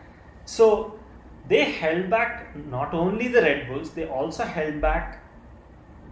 So 0.44 0.98
they 1.48 1.64
held 1.64 2.08
back 2.10 2.54
not 2.70 2.94
only 2.94 3.28
the 3.28 3.42
Red 3.42 3.68
Bulls, 3.68 3.90
they 3.90 4.06
also 4.06 4.44
held 4.44 4.80
back 4.80 5.22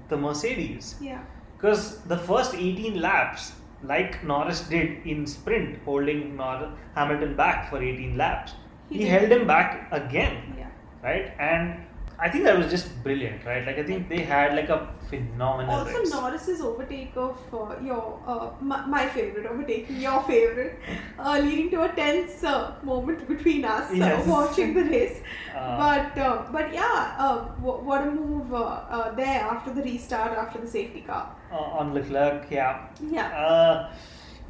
the 0.09 0.17
Mercedes. 0.17 0.97
Yeah. 1.01 1.23
Because 1.57 1.99
the 2.05 2.17
first 2.17 2.55
18 2.55 3.01
laps, 3.01 3.53
like 3.83 4.23
Norris 4.25 4.63
did 4.69 5.07
in 5.07 5.27
sprint, 5.27 5.79
holding 5.85 6.37
Nor- 6.37 6.73
Hamilton 6.95 7.37
back 7.37 7.71
for 7.71 7.83
18 7.83 8.17
laps, 8.17 8.55
He 8.89 8.99
he, 8.99 9.05
held 9.05 9.31
him 9.31 9.47
back 9.47 9.89
again, 9.93 10.55
Yeah. 10.59 10.69
right? 11.03 11.33
And 11.39 11.85
I 12.23 12.29
think 12.29 12.45
that 12.45 12.59
was 12.59 12.71
just 12.71 12.89
brilliant, 13.03 13.45
right? 13.47 13.67
Like 13.67 13.79
I 13.79 13.83
think 13.83 14.09
they 14.09 14.19
had 14.31 14.55
like 14.55 14.69
a 14.69 14.89
phenomenal 15.09 15.75
Also, 15.79 15.99
race. 16.01 16.11
Norris's 16.11 16.61
overtake 16.61 17.17
of 17.17 17.39
uh, 17.55 17.77
your 17.83 18.21
uh, 18.27 18.51
my, 18.61 18.85
my 18.87 19.07
favorite 19.09 19.47
overtaking 19.47 20.01
your 20.01 20.23
favorite, 20.25 20.79
uh, 21.19 21.39
leading 21.43 21.71
to 21.71 21.83
a 21.85 21.89
tense 21.89 22.45
uh, 22.45 22.75
moment 22.83 23.27
between 23.27 23.65
us 23.65 23.91
uh, 23.91 23.95
Yes. 23.97 24.27
watching 24.27 24.75
the 24.75 24.85
race. 24.85 25.21
Uh, 25.61 25.77
but 25.79 26.19
uh, 26.27 26.43
but 26.53 26.73
yeah, 26.73 27.15
uh, 27.19 27.39
w- 27.63 27.83
what 27.89 28.03
a 28.07 28.11
move 28.11 28.53
uh, 28.55 28.59
uh, 28.99 29.15
there 29.15 29.41
after 29.55 29.73
the 29.75 29.83
restart 29.83 30.37
after 30.39 30.61
the 30.61 30.67
safety 30.77 31.01
car. 31.01 31.25
uh, 31.51 31.79
on 31.81 31.93
Leclerc, 31.95 32.47
yeah. 32.51 32.87
Yeah, 33.01 33.27
Uh, 33.47 33.91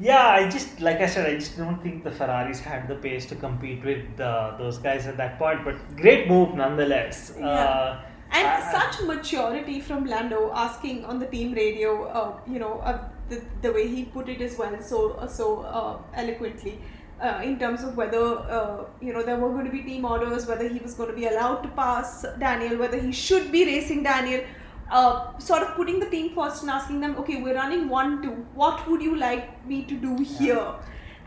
yeah, 0.01 0.29
I 0.29 0.49
just 0.49 0.81
like 0.81 1.01
I 1.01 1.07
said, 1.07 1.27
I 1.29 1.35
just 1.35 1.57
don't 1.57 1.83
think 1.83 2.05
the 2.05 2.11
Ferraris 2.11 2.61
had 2.61 2.89
the 2.89 2.95
pace 2.97 3.27
to 3.27 3.35
compete 3.35 3.85
with 3.85 4.21
uh, 4.21 4.57
those 4.59 4.79
guys 4.79 5.07
at 5.07 5.17
that 5.19 5.39
point. 5.39 5.65
But 5.65 5.77
great 5.97 6.29
move 6.29 6.55
nonetheless. 6.55 7.35
Yeah. 7.39 7.47
Uh, 7.47 8.01
and 8.33 8.47
I- 8.47 8.73
such 8.73 9.03
maturity 9.07 9.81
from 9.81 10.07
Lando 10.07 10.51
asking 10.55 11.05
on 11.05 11.19
the 11.19 11.27
team 11.27 11.53
radio, 11.53 12.05
uh, 12.05 12.39
you 12.47 12.59
know, 12.59 12.79
uh, 12.81 13.09
the, 13.29 13.43
the 13.63 13.73
way 13.73 13.89
he 13.89 14.05
put 14.05 14.29
it 14.29 14.41
as 14.41 14.57
well, 14.57 14.81
so 14.81 15.13
uh, 15.13 15.27
so 15.27 15.61
uh, 15.63 15.99
eloquently. 16.15 16.81
Uh, 17.21 17.39
in 17.45 17.59
terms 17.59 17.85
of 17.85 17.99
whether 17.99 18.19
uh, 18.19 18.85
you 19.03 19.13
know 19.13 19.23
there 19.23 19.37
were 19.37 19.51
going 19.51 19.67
to 19.67 19.71
be 19.71 19.83
team 19.83 20.07
orders, 20.07 20.47
whether 20.47 20.67
he 20.67 20.79
was 20.79 20.95
going 20.95 21.11
to 21.11 21.15
be 21.15 21.27
allowed 21.27 21.57
to 21.63 21.69
pass 21.81 22.25
Daniel, 22.39 22.79
whether 22.79 22.99
he 22.99 23.13
should 23.13 23.53
be 23.53 23.67
racing 23.67 24.03
Daniel, 24.03 24.41
uh, 24.91 25.39
sort 25.39 25.63
of 25.63 25.75
putting 25.77 26.01
the 26.01 26.07
team 26.07 26.35
first 26.35 26.63
and 26.63 26.71
asking 26.71 27.01
them, 27.01 27.17
okay, 27.17 27.43
we're 27.43 27.55
running 27.55 27.89
one 27.89 28.23
two. 28.23 28.47
What 28.55 28.89
would 28.89 29.03
you 29.03 29.17
like 29.17 29.67
me 29.67 29.85
to 29.85 29.95
do 29.95 30.17
here? 30.19 30.75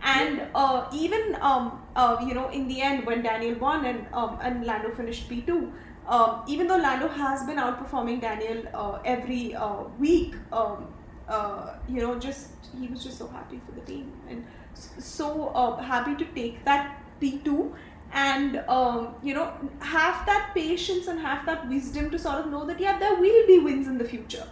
And 0.03 0.41
uh, 0.53 0.89
even 0.93 1.37
um, 1.41 1.81
uh, 1.95 2.17
you 2.27 2.33
know, 2.33 2.49
in 2.49 2.67
the 2.67 2.81
end, 2.81 3.05
when 3.05 3.23
Daniel 3.23 3.57
won 3.59 3.85
and 3.85 4.05
um, 4.13 4.37
and 4.41 4.65
Lando 4.65 4.93
finished 4.95 5.29
P 5.29 5.41
two, 5.41 5.71
um, 6.07 6.43
even 6.47 6.67
though 6.67 6.77
Lando 6.77 7.07
has 7.07 7.45
been 7.45 7.57
outperforming 7.57 8.19
Daniel 8.19 8.65
uh, 8.73 8.99
every 9.05 9.55
uh, 9.55 9.83
week, 9.97 10.35
um, 10.51 10.93
uh, 11.29 11.75
you 11.87 12.01
know, 12.01 12.19
just 12.19 12.49
he 12.77 12.87
was 12.87 13.03
just 13.03 13.17
so 13.17 13.27
happy 13.27 13.61
for 13.65 13.71
the 13.71 13.81
team 13.81 14.11
and 14.29 14.45
so 14.73 15.49
uh, 15.49 15.77
happy 15.77 16.15
to 16.15 16.25
take 16.33 16.65
that 16.65 16.99
P 17.19 17.39
two 17.45 17.75
and 18.13 18.57
um, 18.67 19.15
you 19.23 19.33
know 19.33 19.51
have 19.79 20.25
that 20.25 20.51
patience 20.53 21.07
and 21.07 21.19
have 21.19 21.45
that 21.45 21.67
wisdom 21.67 22.09
to 22.11 22.19
sort 22.19 22.35
of 22.45 22.47
know 22.51 22.65
that 22.65 22.79
yeah, 22.79 22.97
there 22.99 23.15
will 23.15 23.47
be 23.47 23.59
wins 23.59 23.87
in 23.87 23.97
the 23.97 24.05
future. 24.05 24.45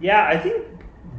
Yeah, 0.00 0.26
I 0.28 0.38
think 0.38 0.64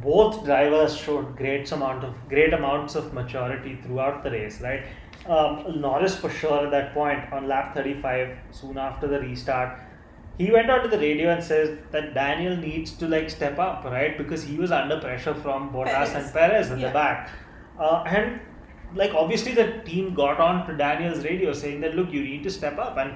both 0.02 0.44
drivers 0.44 0.96
showed 0.96 1.36
great 1.36 1.70
amount 1.72 2.04
of 2.04 2.14
great 2.28 2.54
amounts 2.54 2.94
of 2.94 3.12
maturity 3.12 3.78
throughout 3.82 4.24
the 4.24 4.30
race, 4.30 4.60
right? 4.62 4.84
Um, 5.28 5.80
Norris 5.80 6.16
for 6.16 6.30
sure 6.30 6.64
at 6.64 6.70
that 6.70 6.94
point 6.94 7.30
on 7.32 7.46
lap 7.46 7.74
35, 7.74 8.38
soon 8.50 8.78
after 8.78 9.06
the 9.06 9.20
restart, 9.20 9.78
he 10.38 10.50
went 10.50 10.70
out 10.70 10.82
to 10.82 10.88
the 10.88 10.96
radio 10.98 11.28
and 11.30 11.44
says 11.44 11.76
that 11.90 12.14
Daniel 12.14 12.56
needs 12.56 12.92
to 12.92 13.06
like 13.06 13.28
step 13.28 13.58
up, 13.58 13.84
right? 13.84 14.16
Because 14.16 14.42
he 14.42 14.56
was 14.56 14.72
under 14.72 14.98
pressure 14.98 15.34
from 15.34 15.70
Bottas 15.70 15.92
Perez. 15.92 16.14
and 16.14 16.32
Perez 16.32 16.70
in 16.70 16.78
Yeah. 16.80 16.88
the 16.88 16.94
back, 16.94 17.30
uh, 17.78 18.02
and 18.06 18.40
like 18.94 19.14
obviously 19.14 19.52
the 19.52 19.80
team 19.84 20.14
got 20.14 20.40
on 20.40 20.66
to 20.66 20.76
Daniel's 20.76 21.24
radio 21.24 21.52
saying 21.52 21.80
that 21.80 21.94
look, 21.94 22.12
you 22.12 22.22
need 22.22 22.42
to 22.44 22.50
step 22.50 22.78
up, 22.78 22.96
and 22.96 23.14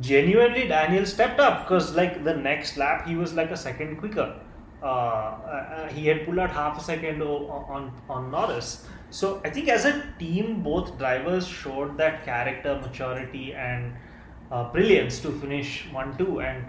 genuinely 0.00 0.66
Daniel 0.66 1.04
stepped 1.06 1.40
up 1.40 1.64
because 1.64 1.94
like 1.94 2.24
the 2.24 2.34
next 2.34 2.76
lap 2.76 3.06
he 3.06 3.16
was 3.16 3.34
like 3.34 3.50
a 3.50 3.56
second 3.56 3.98
quicker. 3.98 4.40
Uh, 4.82 4.86
uh, 4.86 5.88
he 5.88 6.06
had 6.06 6.24
pulled 6.24 6.38
out 6.38 6.50
half 6.50 6.78
a 6.78 6.82
second 6.82 7.22
on 7.22 7.92
on 8.08 8.30
Norris. 8.30 8.86
So 9.10 9.40
I 9.44 9.50
think 9.50 9.68
as 9.68 9.84
a 9.84 10.04
team, 10.18 10.62
both 10.62 10.96
drivers 10.96 11.46
showed 11.46 11.98
that 11.98 12.24
character, 12.24 12.78
maturity, 12.80 13.52
and 13.54 13.92
uh, 14.50 14.70
brilliance 14.72 15.18
to 15.20 15.32
finish 15.32 15.86
one 15.92 16.16
two. 16.16 16.40
And 16.40 16.64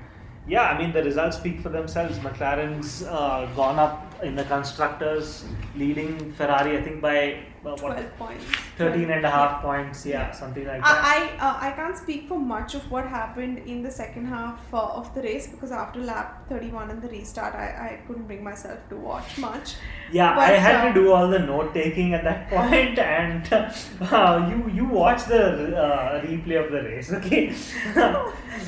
yeah, 0.48 0.64
I 0.64 0.78
mean 0.78 0.92
the 0.92 1.04
results 1.04 1.38
speak 1.38 1.62
for 1.62 1.70
themselves. 1.70 2.18
McLaren's 2.20 3.04
uh, 3.04 3.50
gone 3.56 3.80
up 3.80 4.14
in 4.24 4.36
the 4.36 4.44
constructors, 4.46 5.46
leading 5.76 6.34
Ferrari 6.34 6.78
I 6.78 6.82
think 6.82 7.02
by 7.02 7.46
uh, 7.65 7.76
12 7.76 8.17
points. 8.17 8.45
13 8.78 9.02
and 9.04 9.12
a 9.12 9.21
Yeah. 9.21 9.30
half 9.32 9.62
points. 9.62 10.06
Yeah, 10.06 10.13
Yeah. 10.19 10.32
something 10.32 10.65
like 10.65 10.82
that. 10.84 11.04
I 11.13 11.15
I, 11.17 11.47
uh, 11.47 11.58
I 11.67 11.71
can't 11.80 11.97
speak 11.97 12.28
for 12.28 12.39
much 12.39 12.74
of 12.76 12.89
what 12.91 13.06
happened 13.06 13.58
in 13.74 13.84
the 13.84 13.91
second 13.91 14.26
half 14.26 14.60
uh, 14.74 15.00
of 15.02 15.13
the 15.15 15.21
race 15.21 15.47
because 15.47 15.71
after 15.71 16.00
lap 16.00 16.47
31 16.50 16.89
and 16.89 17.02
the 17.02 17.10
restart, 17.10 17.54
I, 17.56 17.67
I 17.88 17.89
couldn't 18.08 18.26
bring 18.28 18.43
myself 18.43 18.80
to 18.89 18.95
watch 18.95 19.38
much. 19.38 19.76
Yeah, 20.12 20.34
But, 20.36 20.50
I 20.50 20.58
had 20.67 20.76
uh, 20.76 20.88
to 20.88 20.93
do 21.02 21.12
all 21.13 21.28
the 21.28 21.39
note 21.39 21.74
taking 21.74 22.13
at 22.13 22.24
that 22.24 22.50
point, 22.56 22.97
and 23.00 23.54
uh, 23.54 24.50
you 24.50 24.58
you 24.80 24.86
watch 24.86 25.26
the 25.26 25.43
uh, 25.78 26.21
replay 26.26 26.58
of 26.65 26.71
the 26.71 26.82
race. 26.89 27.12
Okay, 27.21 27.54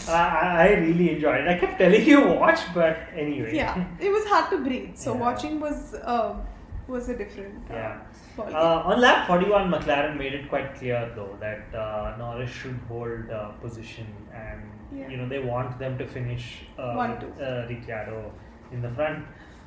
I, 0.07 0.67
I 0.67 0.73
really 0.85 1.11
enjoyed 1.15 1.41
it. 1.41 1.47
I 1.47 1.57
kept 1.57 1.77
telling 1.79 2.05
you 2.05 2.19
watch, 2.27 2.59
but 2.73 2.97
anyway. 3.15 3.55
Yeah, 3.55 3.83
it 3.99 4.11
was 4.11 4.25
hard 4.25 4.49
to 4.51 4.57
breathe. 4.67 4.95
So 4.95 5.13
Yeah. 5.13 5.19
watching 5.27 5.59
was 5.59 5.95
um, 6.03 6.41
was 6.87 7.09
a 7.09 7.17
different 7.17 7.69
uh, 7.71 7.73
Yeah. 7.73 7.99
Uh, 8.37 8.83
on 8.85 8.99
lap 9.01 9.27
41, 9.27 9.69
McLaren 9.71 10.17
made 10.17 10.33
it 10.33 10.49
quite 10.49 10.75
clear 10.75 11.11
though 11.15 11.37
that 11.39 11.73
uh, 11.77 12.15
Norris 12.17 12.49
should 12.49 12.79
hold 12.87 13.29
uh, 13.29 13.49
position, 13.61 14.07
and 14.33 14.61
Yeah. 14.99 15.09
you 15.09 15.17
know 15.17 15.27
they 15.27 15.39
want 15.39 15.79
them 15.79 15.97
to 15.97 16.05
finish 16.05 16.65
uh, 16.77 16.93
One, 16.93 17.11
with, 17.19 17.41
uh, 17.41 17.65
Ricciardo 17.69 18.31
in 18.71 18.81
the 18.81 18.89
front. 18.91 19.25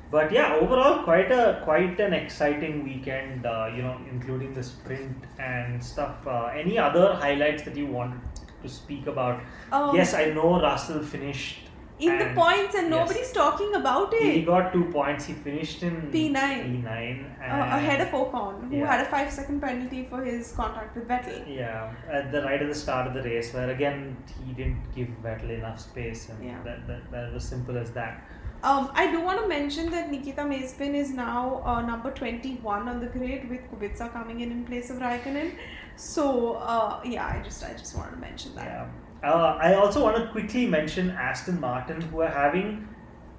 But 0.09 0.31
yeah, 0.31 0.55
overall 0.55 1.03
quite 1.03 1.31
a 1.31 1.61
quite 1.63 1.99
an 1.99 2.13
exciting 2.13 2.83
weekend. 2.83 3.45
Uh, 3.45 3.69
you 3.75 3.81
know, 3.81 3.97
including 4.09 4.53
the 4.53 4.63
sprint 4.63 5.25
and 5.37 5.83
stuff. 5.83 6.25
Uh, 6.25 6.45
any 6.63 6.77
other 6.77 7.13
highlights 7.13 7.63
that 7.63 7.75
you 7.75 7.87
wanted 7.87 8.21
to 8.63 8.69
speak 8.69 9.07
about? 9.07 9.41
Um, 9.71 9.95
yes, 9.95 10.13
I 10.13 10.25
know 10.31 10.61
Russell 10.61 11.03
finished 11.03 11.66
in 11.99 12.19
the 12.19 12.25
points, 12.35 12.75
and 12.75 12.89
yes. 12.89 12.95
nobody's 12.99 13.31
talking 13.31 13.73
about 13.75 14.13
it. 14.13 14.21
He 14.33 14.41
got 14.43 14.71
two 14.71 14.85
points. 14.85 15.25
He 15.25 15.33
finished 15.33 15.81
in 15.81 15.95
P9. 16.11 16.33
P9 16.33 17.25
Uh, 17.41 17.77
ahead 17.77 18.01
of 18.01 18.09
Ocon, 18.09 18.69
who 18.69 18.77
Yeah. 18.77 18.85
had 18.91 19.01
a 19.05 19.09
five 19.09 19.31
second 19.31 19.61
penalty 19.61 20.05
for 20.09 20.23
his 20.23 20.51
contact 20.51 20.95
with 20.95 21.07
Vettel. 21.07 21.39
Yeah, 21.47 21.93
at 22.11 22.31
the 22.31 22.41
right 22.43 22.61
at 22.61 22.67
the 22.67 22.75
start 22.75 23.07
of 23.07 23.13
the 23.13 23.23
race, 23.23 23.53
where 23.53 23.69
again 23.71 24.17
he 24.45 24.53
didn't 24.53 24.83
give 24.95 25.07
Vettel 25.23 25.49
enough 25.59 25.79
space, 25.79 26.29
and 26.29 26.43
Yeah. 26.49 26.61
that, 26.63 26.85
that 26.87 27.09
that 27.11 27.33
was 27.33 27.43
simple 27.43 27.77
as 27.77 27.91
that. 27.91 28.21
Um, 28.63 28.89
I 28.93 29.09
do 29.11 29.21
want 29.21 29.39
to 29.41 29.47
mention 29.47 29.91
that 29.91 30.11
Nikita 30.11 30.41
Mazepin 30.41 30.95
is 30.95 31.11
now 31.11 31.61
uh, 31.63 31.81
number 31.81 32.11
21 32.11 32.87
on 32.89 32.99
the 32.99 33.05
grid 33.05 33.49
with 33.49 33.61
Kubica 33.71 34.11
coming 34.11 34.41
in 34.41 34.51
in 34.51 34.65
place 34.65 34.89
of 34.89 34.97
Raikkonen. 34.97 35.51
So 35.95 36.53
uh, 36.53 36.99
yeah, 37.03 37.27
I 37.27 37.43
just 37.43 37.63
I 37.63 37.73
just 37.73 37.95
wanted 37.97 38.11
to 38.11 38.17
mention 38.17 38.55
that. 38.55 38.65
Yeah. 38.65 38.87
Uh, 39.23 39.57
I 39.59 39.73
also 39.73 40.03
want 40.03 40.17
to 40.17 40.27
quickly 40.31 40.65
mention 40.67 41.09
Aston 41.11 41.59
Martin, 41.59 42.01
who 42.01 42.21
are 42.21 42.29
having, 42.29 42.87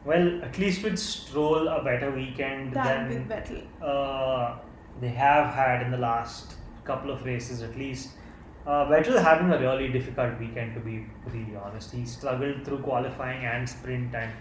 well, 0.04 0.42
at 0.42 0.58
least 0.58 0.82
with 0.82 0.98
Stroll, 0.98 1.68
a 1.68 1.82
better 1.84 2.10
weekend 2.10 2.72
Than 2.74 3.08
than 3.08 3.08
with 3.08 3.28
Vettel. 3.28 3.62
uh, 3.82 4.58
they 5.00 5.08
have 5.08 5.54
had 5.54 5.82
in 5.82 5.90
the 5.92 5.98
last 5.98 6.54
couple 6.84 7.10
of 7.10 7.24
races 7.24 7.62
at 7.62 7.76
least. 7.76 8.10
Uh, 8.66 8.84
Vettel 8.86 9.22
having 9.22 9.50
a 9.52 9.58
really 9.58 9.88
difficult 9.88 10.38
weekend 10.40 10.74
to 10.74 10.80
be 10.80 11.06
really 11.32 11.56
honest. 11.56 11.92
He 11.92 12.04
struggled 12.04 12.64
through 12.64 12.78
qualifying 12.82 13.44
and 13.46 13.68
sprint, 13.68 14.14
and 14.14 14.32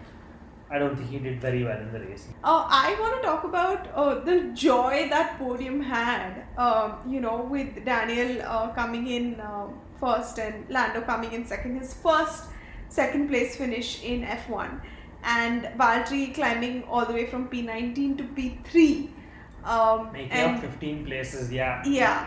I 0.71 0.80
don't 0.80 0.97
think 0.97 1.10
he 1.10 1.19
did 1.19 1.39
very 1.39 1.63
well 1.63 1.80
in 1.80 1.93
the 1.93 2.00
race. 2.00 2.28
Uh, 2.43 2.65
I 2.67 2.97
want 3.00 3.21
to 3.21 3.28
talk 3.28 3.43
about 3.45 3.88
uh, 3.93 4.15
the 4.19 4.52
joy 4.54 5.08
that 5.10 5.38
podium 5.38 5.82
had. 5.82 6.43
Um, 6.58 6.97
you 7.08 7.21
know, 7.21 7.47
with 7.50 7.86
Daniel 7.86 8.41
uh, 8.41 8.69
coming 8.73 9.08
in 9.08 9.39
um 9.39 9.80
first 9.99 10.39
and 10.39 10.69
Lando 10.69 11.01
coming 11.01 11.31
in 11.33 11.45
second. 11.45 11.77
His 11.79 11.93
first 11.93 12.45
second 12.89 13.27
place 13.29 13.55
finish 13.55 14.03
in 14.03 14.23
F1, 14.23 14.81
and 15.23 15.63
Valtteri 15.77 16.33
climbing 16.33 16.83
all 16.83 17.05
the 17.05 17.13
way 17.13 17.25
from 17.25 17.47
P19 17.49 18.17
to 18.17 18.23
P3. 18.23 19.10
Um, 19.63 20.13
Making 20.13 20.31
and 20.31 20.55
up 20.55 20.62
15 20.62 21.05
places, 21.05 21.51
yeah. 21.51 21.83
Yeah. 21.86 22.25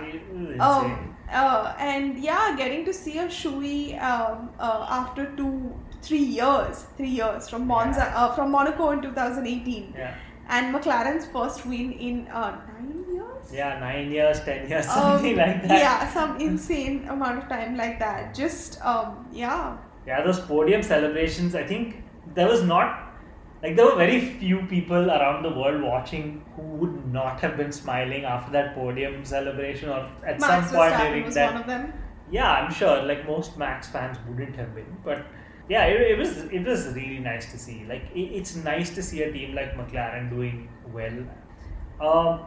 Um, 0.59 1.17
uh, 1.31 1.75
and 1.79 2.19
yeah, 2.19 2.55
getting 2.57 2.85
to 2.85 2.93
see 2.93 3.19
a 3.19 3.29
shoey 3.29 4.01
um, 4.03 4.51
uh, 4.59 4.87
after 4.91 5.35
two, 5.37 5.75
three 6.03 6.19
years, 6.19 6.85
three 6.99 7.09
years 7.09 7.49
from 7.49 7.67
Monza, 7.67 8.01
Yeah. 8.01 8.25
uh, 8.25 8.35
from 8.35 8.51
Monaco 8.51 8.91
in 8.91 9.01
2018, 9.01 9.95
yeah. 9.97 10.15
and 10.49 10.75
McLaren's 10.75 11.27
first 11.27 11.65
win 11.65 11.93
in 11.93 12.29
uh, 12.29 12.51
nine. 12.51 13.05
Yeah, 13.53 13.79
nine 13.81 14.11
years, 14.11 14.41
ten 14.41 14.69
years, 14.69 14.87
Um, 14.89 14.93
something 14.93 15.37
like 15.37 15.63
that. 15.69 15.79
Yeah, 15.79 16.13
some 16.13 16.37
insane 16.41 17.07
amount 17.09 17.39
of 17.39 17.49
time 17.49 17.77
like 17.77 17.99
that. 17.99 18.35
Just 18.35 18.81
um, 18.85 19.27
yeah, 19.33 19.77
Yeah, 20.07 20.23
those 20.25 20.41
podium 20.41 20.83
celebrations, 20.83 21.55
I 21.55 21.65
think 21.65 22.03
there 22.35 22.49
was 22.49 22.63
not, 22.63 23.13
like, 23.63 23.77
there 23.77 23.85
were 23.85 23.97
very 23.97 24.21
few 24.21 24.63
people 24.67 25.11
around 25.11 25.43
the 25.43 25.51
world 25.51 25.83
watching 25.83 26.45
who 26.57 26.63
would 26.63 27.13
not 27.13 27.41
have 27.41 27.57
been 27.57 27.73
smiling 27.73 28.25
after 28.25 28.53
that 28.53 28.75
podium 28.75 29.25
celebration 29.25 29.89
or 29.89 30.09
at 30.27 30.41
Max 30.41 30.71
some 30.71 30.77
point 30.77 30.97
during 30.97 31.25
was 31.25 31.35
that. 31.35 31.53
one 31.53 31.61
of 31.63 31.67
them. 31.67 31.93
Yeah, 32.31 32.51
I'm 32.53 32.73
sure, 32.73 33.03
like, 33.03 33.27
most 33.27 33.59
Max 33.59 33.89
fans 33.89 34.17
wouldn't 34.29 34.55
have 34.57 34.75
been, 34.75 34.97
but 35.05 35.27
yeah, 35.69 35.85
it, 35.87 36.01
it 36.13 36.19
was 36.19 36.39
it 36.59 36.65
was 36.65 36.87
really 36.95 37.19
nice 37.21 37.51
to 37.53 37.59
see. 37.59 37.85
Like, 37.89 38.03
it, 38.15 38.21
it's 38.39 38.57
nice 38.57 38.91
to 38.95 39.03
see 39.03 39.23
a 39.23 39.33
team 39.33 39.55
like 39.55 39.75
McLaren 39.77 40.31
doing 40.31 40.69
well. 40.93 41.19
Um, 42.01 42.41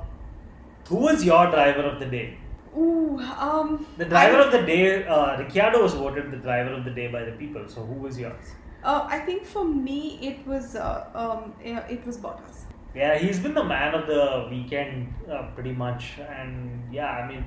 who 0.88 0.98
was 0.98 1.24
your 1.26 1.50
driver 1.50 1.82
of 1.84 2.00
the 2.00 2.06
day? 2.06 2.38
Ooh, 2.78 3.20
um, 3.20 3.86
The 3.98 4.06
driver 4.06 4.38
I- 4.38 4.46
of 4.46 4.52
the 4.52 4.62
day, 4.64 5.06
uh, 5.06 5.38
Ricciardo 5.38 5.82
was 5.84 5.94
voted 5.94 6.32
the 6.32 6.38
driver 6.38 6.74
of 6.74 6.84
the 6.86 6.92
day 6.92 7.08
by 7.08 7.24
the 7.24 7.34
people. 7.34 7.68
So 7.68 7.86
who 7.86 7.94
was 8.08 8.20
yours? 8.20 8.54
uh, 8.84 9.06
I 9.16 9.20
think 9.20 9.46
for 9.46 9.64
me 9.64 10.00
it 10.30 10.46
was 10.46 10.76
uh, 10.76 11.06
um, 11.24 11.54
it 11.94 12.06
was 12.06 12.18
Bottas. 12.18 12.64
Yeah, 12.96 13.18
he's 13.18 13.40
been 13.40 13.54
the 13.54 13.64
man 13.64 13.96
of 14.00 14.08
the 14.08 14.48
weekend 14.50 15.14
uh, 15.32 15.44
pretty 15.56 15.72
much, 15.72 16.20
and 16.40 16.94
yeah, 16.94 17.12
I 17.20 17.28
mean, 17.28 17.46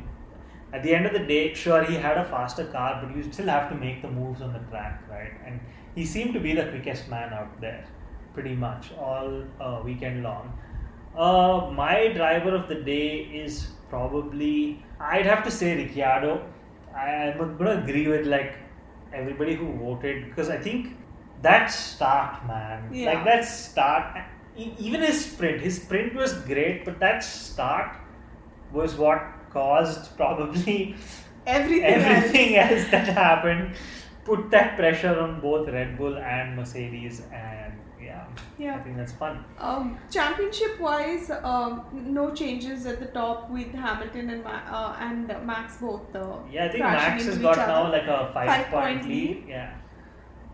at 0.73 0.83
the 0.83 0.93
end 0.95 1.07
of 1.07 1.13
the 1.13 1.25
day, 1.33 1.43
sure 1.55 1.83
he 1.85 1.95
had 1.95 2.17
a 2.19 2.25
faster 2.25 2.65
car, 2.65 3.01
but 3.03 3.15
you 3.17 3.23
still 3.33 3.47
have 3.47 3.69
to 3.69 3.77
make 3.77 4.01
the 4.03 4.11
moves 4.11 4.41
on 4.43 4.53
the 4.53 4.59
track, 4.71 5.03
right? 5.11 5.35
And 5.47 5.61
he 5.95 6.05
seemed 6.05 6.35
to 6.35 6.41
be 6.41 6.55
the 6.55 6.65
quickest 6.73 7.09
man 7.09 7.33
out 7.33 7.61
there, 7.61 7.85
pretty 8.35 8.57
much 8.57 8.93
all 8.99 9.45
uh, 9.61 9.81
weekend 9.85 10.23
long. 10.25 10.59
Uh, 11.17 11.71
my 11.73 12.09
driver 12.09 12.55
of 12.55 12.69
the 12.69 12.75
day 12.75 13.21
is 13.45 13.69
probably 13.89 14.83
I'd 15.01 15.27
have 15.27 15.45
to 15.45 15.51
say 15.51 15.77
Ricciardo. 15.77 16.45
I, 16.95 17.33
I'm 17.33 17.57
gonna 17.57 17.81
agree 17.83 18.07
with 18.09 18.27
like 18.27 18.55
everybody 19.13 19.55
who 19.55 19.73
voted 19.79 20.25
because 20.27 20.49
I 20.49 20.59
think 20.59 20.97
that 21.43 21.67
start, 21.69 22.47
man, 22.47 22.89
Yeah. 22.93 23.13
like 23.13 23.25
that 23.25 23.45
start, 23.45 24.19
even 24.57 25.01
his 25.03 25.25
sprint, 25.27 25.61
his 25.61 25.83
sprint 25.83 26.15
was 26.15 26.33
great, 26.35 26.85
but 26.85 26.99
that 27.01 27.23
start 27.23 27.97
was 28.73 28.97
what 28.97 29.23
caused 29.51 30.17
probably 30.17 30.97
Everything, 31.47 31.85
everything 32.07 32.57
else. 32.57 32.73
else 32.73 32.91
that 32.91 33.09
happened. 33.09 33.75
Put 34.25 34.51
that 34.51 34.77
pressure 34.77 35.19
on 35.21 35.41
both 35.41 35.69
Red 35.69 35.97
Bull 35.97 36.17
and 36.19 36.57
Mercedes, 36.57 37.23
and 37.33 37.73
yeah. 38.59 38.77
I 38.77 38.81
think 38.81 38.97
that's 38.97 39.13
fun. 39.13 39.45
Um, 39.59 39.99
championship 40.11 40.79
wise, 40.81 41.31
um, 41.31 41.83
no 41.93 42.33
changes 42.35 42.87
at 42.87 42.99
the 43.01 43.07
top 43.07 43.51
with 43.51 43.73
Hamilton 43.73 44.31
and 44.31 44.45
Ma- 44.45 44.63
uh, 44.71 44.97
and 45.01 45.27
Max 45.47 45.79
both. 45.79 46.15
Uh, 46.15 46.39
Yeah, 46.51 46.67
I 46.67 46.69
think 46.69 46.85
Max 46.85 47.25
has 47.25 47.39
got 47.39 47.57
now 47.57 47.91
like 47.91 48.07
a 48.07 48.31
five, 48.35 48.49
Five 48.49 48.67
point, 48.67 49.01
point 49.01 49.09
lead. 49.09 49.45
Yeah. 49.49 49.75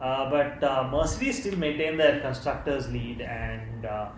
Uh, 0.01 0.29
but 0.31 0.63
uh, 0.65 0.89
Mercedes 0.91 1.41
still 1.41 1.57
maintain 1.57 1.97
their 1.97 2.21
constructors 2.21 2.89
lead 2.91 3.21
and 3.21 3.87
uh, 3.87 4.09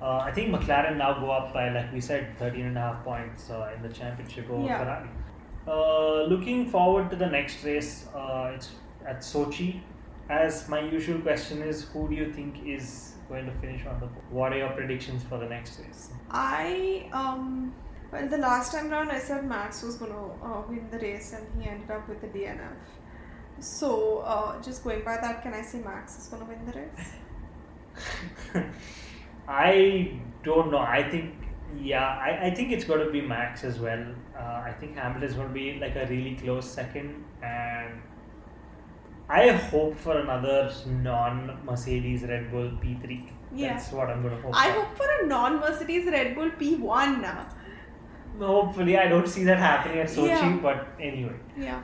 uh, 0.00 0.18
I 0.18 0.32
think 0.32 0.54
McLaren 0.54 0.96
now 0.96 1.18
go 1.20 1.30
up 1.30 1.52
by 1.52 1.68
like 1.70 1.92
we 1.92 2.00
said 2.00 2.36
13 2.38 2.64
and 2.66 2.78
a 2.78 2.80
half 2.80 3.04
points 3.04 3.50
uh, 3.50 3.70
in 3.76 3.82
the 3.82 3.88
championship 3.90 4.48
over 4.50 4.66
Yeah. 4.66 4.78
Ferrari. 4.78 5.08
Uh, 5.66 6.22
looking 6.24 6.68
forward 6.68 7.10
to 7.10 7.16
the 7.16 7.26
next 7.26 7.64
race, 7.64 8.06
uh, 8.14 8.52
it's 8.54 8.70
at 9.06 9.18
Sochi. 9.20 9.80
As 10.30 10.68
my 10.68 10.80
usual 10.80 11.18
question 11.20 11.60
is, 11.62 11.84
who 11.92 12.08
do 12.08 12.14
you 12.14 12.32
think 12.32 12.56
is 12.66 13.13
going 13.28 13.46
to 13.46 13.52
finish 13.60 13.86
on 13.86 14.00
the 14.00 14.06
pole? 14.06 14.22
What 14.30 14.52
are 14.52 14.58
your 14.58 14.70
predictions 14.70 15.22
for 15.24 15.38
the 15.38 15.46
next 15.46 15.78
race? 15.80 16.10
I 16.30 17.08
um 17.12 17.74
well 18.12 18.28
the 18.28 18.38
last 18.38 18.72
time 18.72 18.90
round 18.90 19.10
I 19.10 19.18
said 19.18 19.44
Max 19.44 19.82
was 19.82 19.96
gonna 19.96 20.26
uh, 20.42 20.62
win 20.68 20.88
the 20.90 20.98
race 20.98 21.32
and 21.32 21.46
he 21.60 21.68
ended 21.68 21.90
up 21.90 22.08
with 22.08 22.20
the 22.20 22.28
DNF. 22.28 22.76
So 23.60 24.18
uh, 24.18 24.60
just 24.62 24.82
going 24.84 25.04
by 25.04 25.16
that, 25.16 25.42
can 25.42 25.54
I 25.54 25.62
say 25.62 25.78
Max 25.78 26.18
is 26.18 26.26
gonna 26.28 26.44
win 26.44 26.64
the 26.66 26.72
race? 26.80 27.12
I 29.48 30.18
don't 30.42 30.70
know. 30.70 30.78
I 30.78 31.08
think 31.08 31.34
yeah, 31.80 32.06
I, 32.06 32.46
I 32.46 32.54
think 32.54 32.72
it's 32.72 32.84
going 32.84 33.04
to 33.04 33.10
be 33.10 33.20
Max 33.20 33.64
as 33.64 33.78
well. 33.78 34.04
Uh, 34.38 34.62
I 34.64 34.74
think 34.78 34.96
Hamilton 34.96 35.28
is 35.28 35.34
going 35.34 35.48
to 35.48 35.54
be 35.54 35.78
like 35.80 35.96
a 35.96 36.06
really 36.06 36.36
close 36.36 36.70
second, 36.70 37.24
and 37.42 38.00
I 39.28 39.52
hope 39.52 39.96
for 39.96 40.18
another 40.18 40.70
non-Mercedes 40.86 42.22
Red 42.24 42.50
Bull 42.50 42.70
P3. 42.82 43.30
Yeah. 43.54 43.74
That's 43.74 43.90
what 43.92 44.10
I'm 44.10 44.22
going 44.22 44.36
to 44.36 44.42
hope. 44.42 44.52
For. 44.52 44.58
I 44.58 44.72
for. 44.72 44.80
hope 44.82 44.96
for 44.96 45.06
a 45.22 45.26
non-Mercedes 45.26 46.06
Red 46.06 46.34
Bull 46.34 46.50
P1 46.50 47.20
now. 47.22 47.48
Hopefully, 48.38 48.98
I 48.98 49.08
don't 49.08 49.28
see 49.28 49.44
that 49.44 49.58
happening 49.58 49.98
at 49.98 50.08
Sochi, 50.08 50.28
Yeah. 50.28 50.58
but 50.62 50.88
anyway. 51.00 51.36
Yeah. 51.56 51.80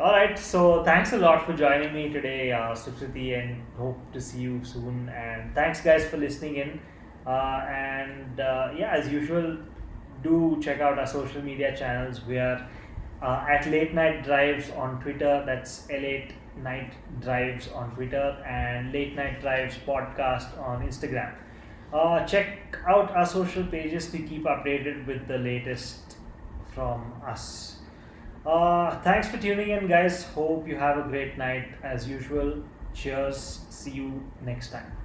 All 0.00 0.10
right, 0.10 0.38
so 0.38 0.82
thanks 0.84 1.12
a 1.12 1.18
lot 1.18 1.46
for 1.46 1.52
joining 1.52 1.94
me 1.94 2.08
today, 2.12 2.50
uh, 2.50 2.72
Sukriti, 2.74 3.38
and 3.38 3.62
hope 3.76 3.98
to 4.12 4.20
see 4.20 4.40
you 4.40 4.64
soon. 4.64 5.08
And 5.10 5.54
thanks, 5.54 5.80
guys, 5.80 6.04
for 6.06 6.16
listening 6.16 6.56
in. 6.56 6.80
Uh, 7.26 7.64
and 7.68 8.40
uh, 8.40 8.70
yeah, 8.76 8.92
as 8.96 9.08
usual, 9.12 9.58
do 10.22 10.58
check 10.62 10.80
out 10.80 10.98
our 10.98 11.06
social 11.06 11.42
media 11.42 11.76
channels. 11.76 12.24
We 12.26 12.38
are 12.38 12.68
uh, 13.22 13.44
at 13.48 13.66
Late 13.70 13.94
Night 13.94 14.24
Drives 14.24 14.70
on 14.70 15.00
Twitter. 15.00 15.44
That's 15.46 15.86
L8 15.88 16.32
Night 16.56 16.94
Drives 17.20 17.68
on 17.68 17.94
Twitter 17.94 18.42
and 18.46 18.92
Late 18.92 19.14
Night 19.14 19.40
Drives 19.40 19.76
Podcast 19.86 20.58
on 20.60 20.86
Instagram. 20.86 21.34
Uh, 21.92 22.24
check 22.26 22.78
out 22.86 23.10
our 23.10 23.26
social 23.26 23.64
pages 23.64 24.10
to 24.10 24.18
keep 24.18 24.44
updated 24.44 25.06
with 25.06 25.26
the 25.28 25.38
latest 25.38 26.16
from 26.74 27.12
us. 27.26 27.76
Uh, 28.46 28.98
thanks 29.02 29.28
for 29.28 29.36
tuning 29.38 29.70
in, 29.70 29.86
guys. 29.88 30.24
Hope 30.24 30.66
you 30.66 30.76
have 30.76 30.98
a 30.98 31.08
great 31.08 31.38
night 31.38 31.68
as 31.82 32.08
usual. 32.08 32.62
Cheers. 32.94 33.60
See 33.70 33.92
you 33.92 34.22
next 34.44 34.70
time. 34.70 35.01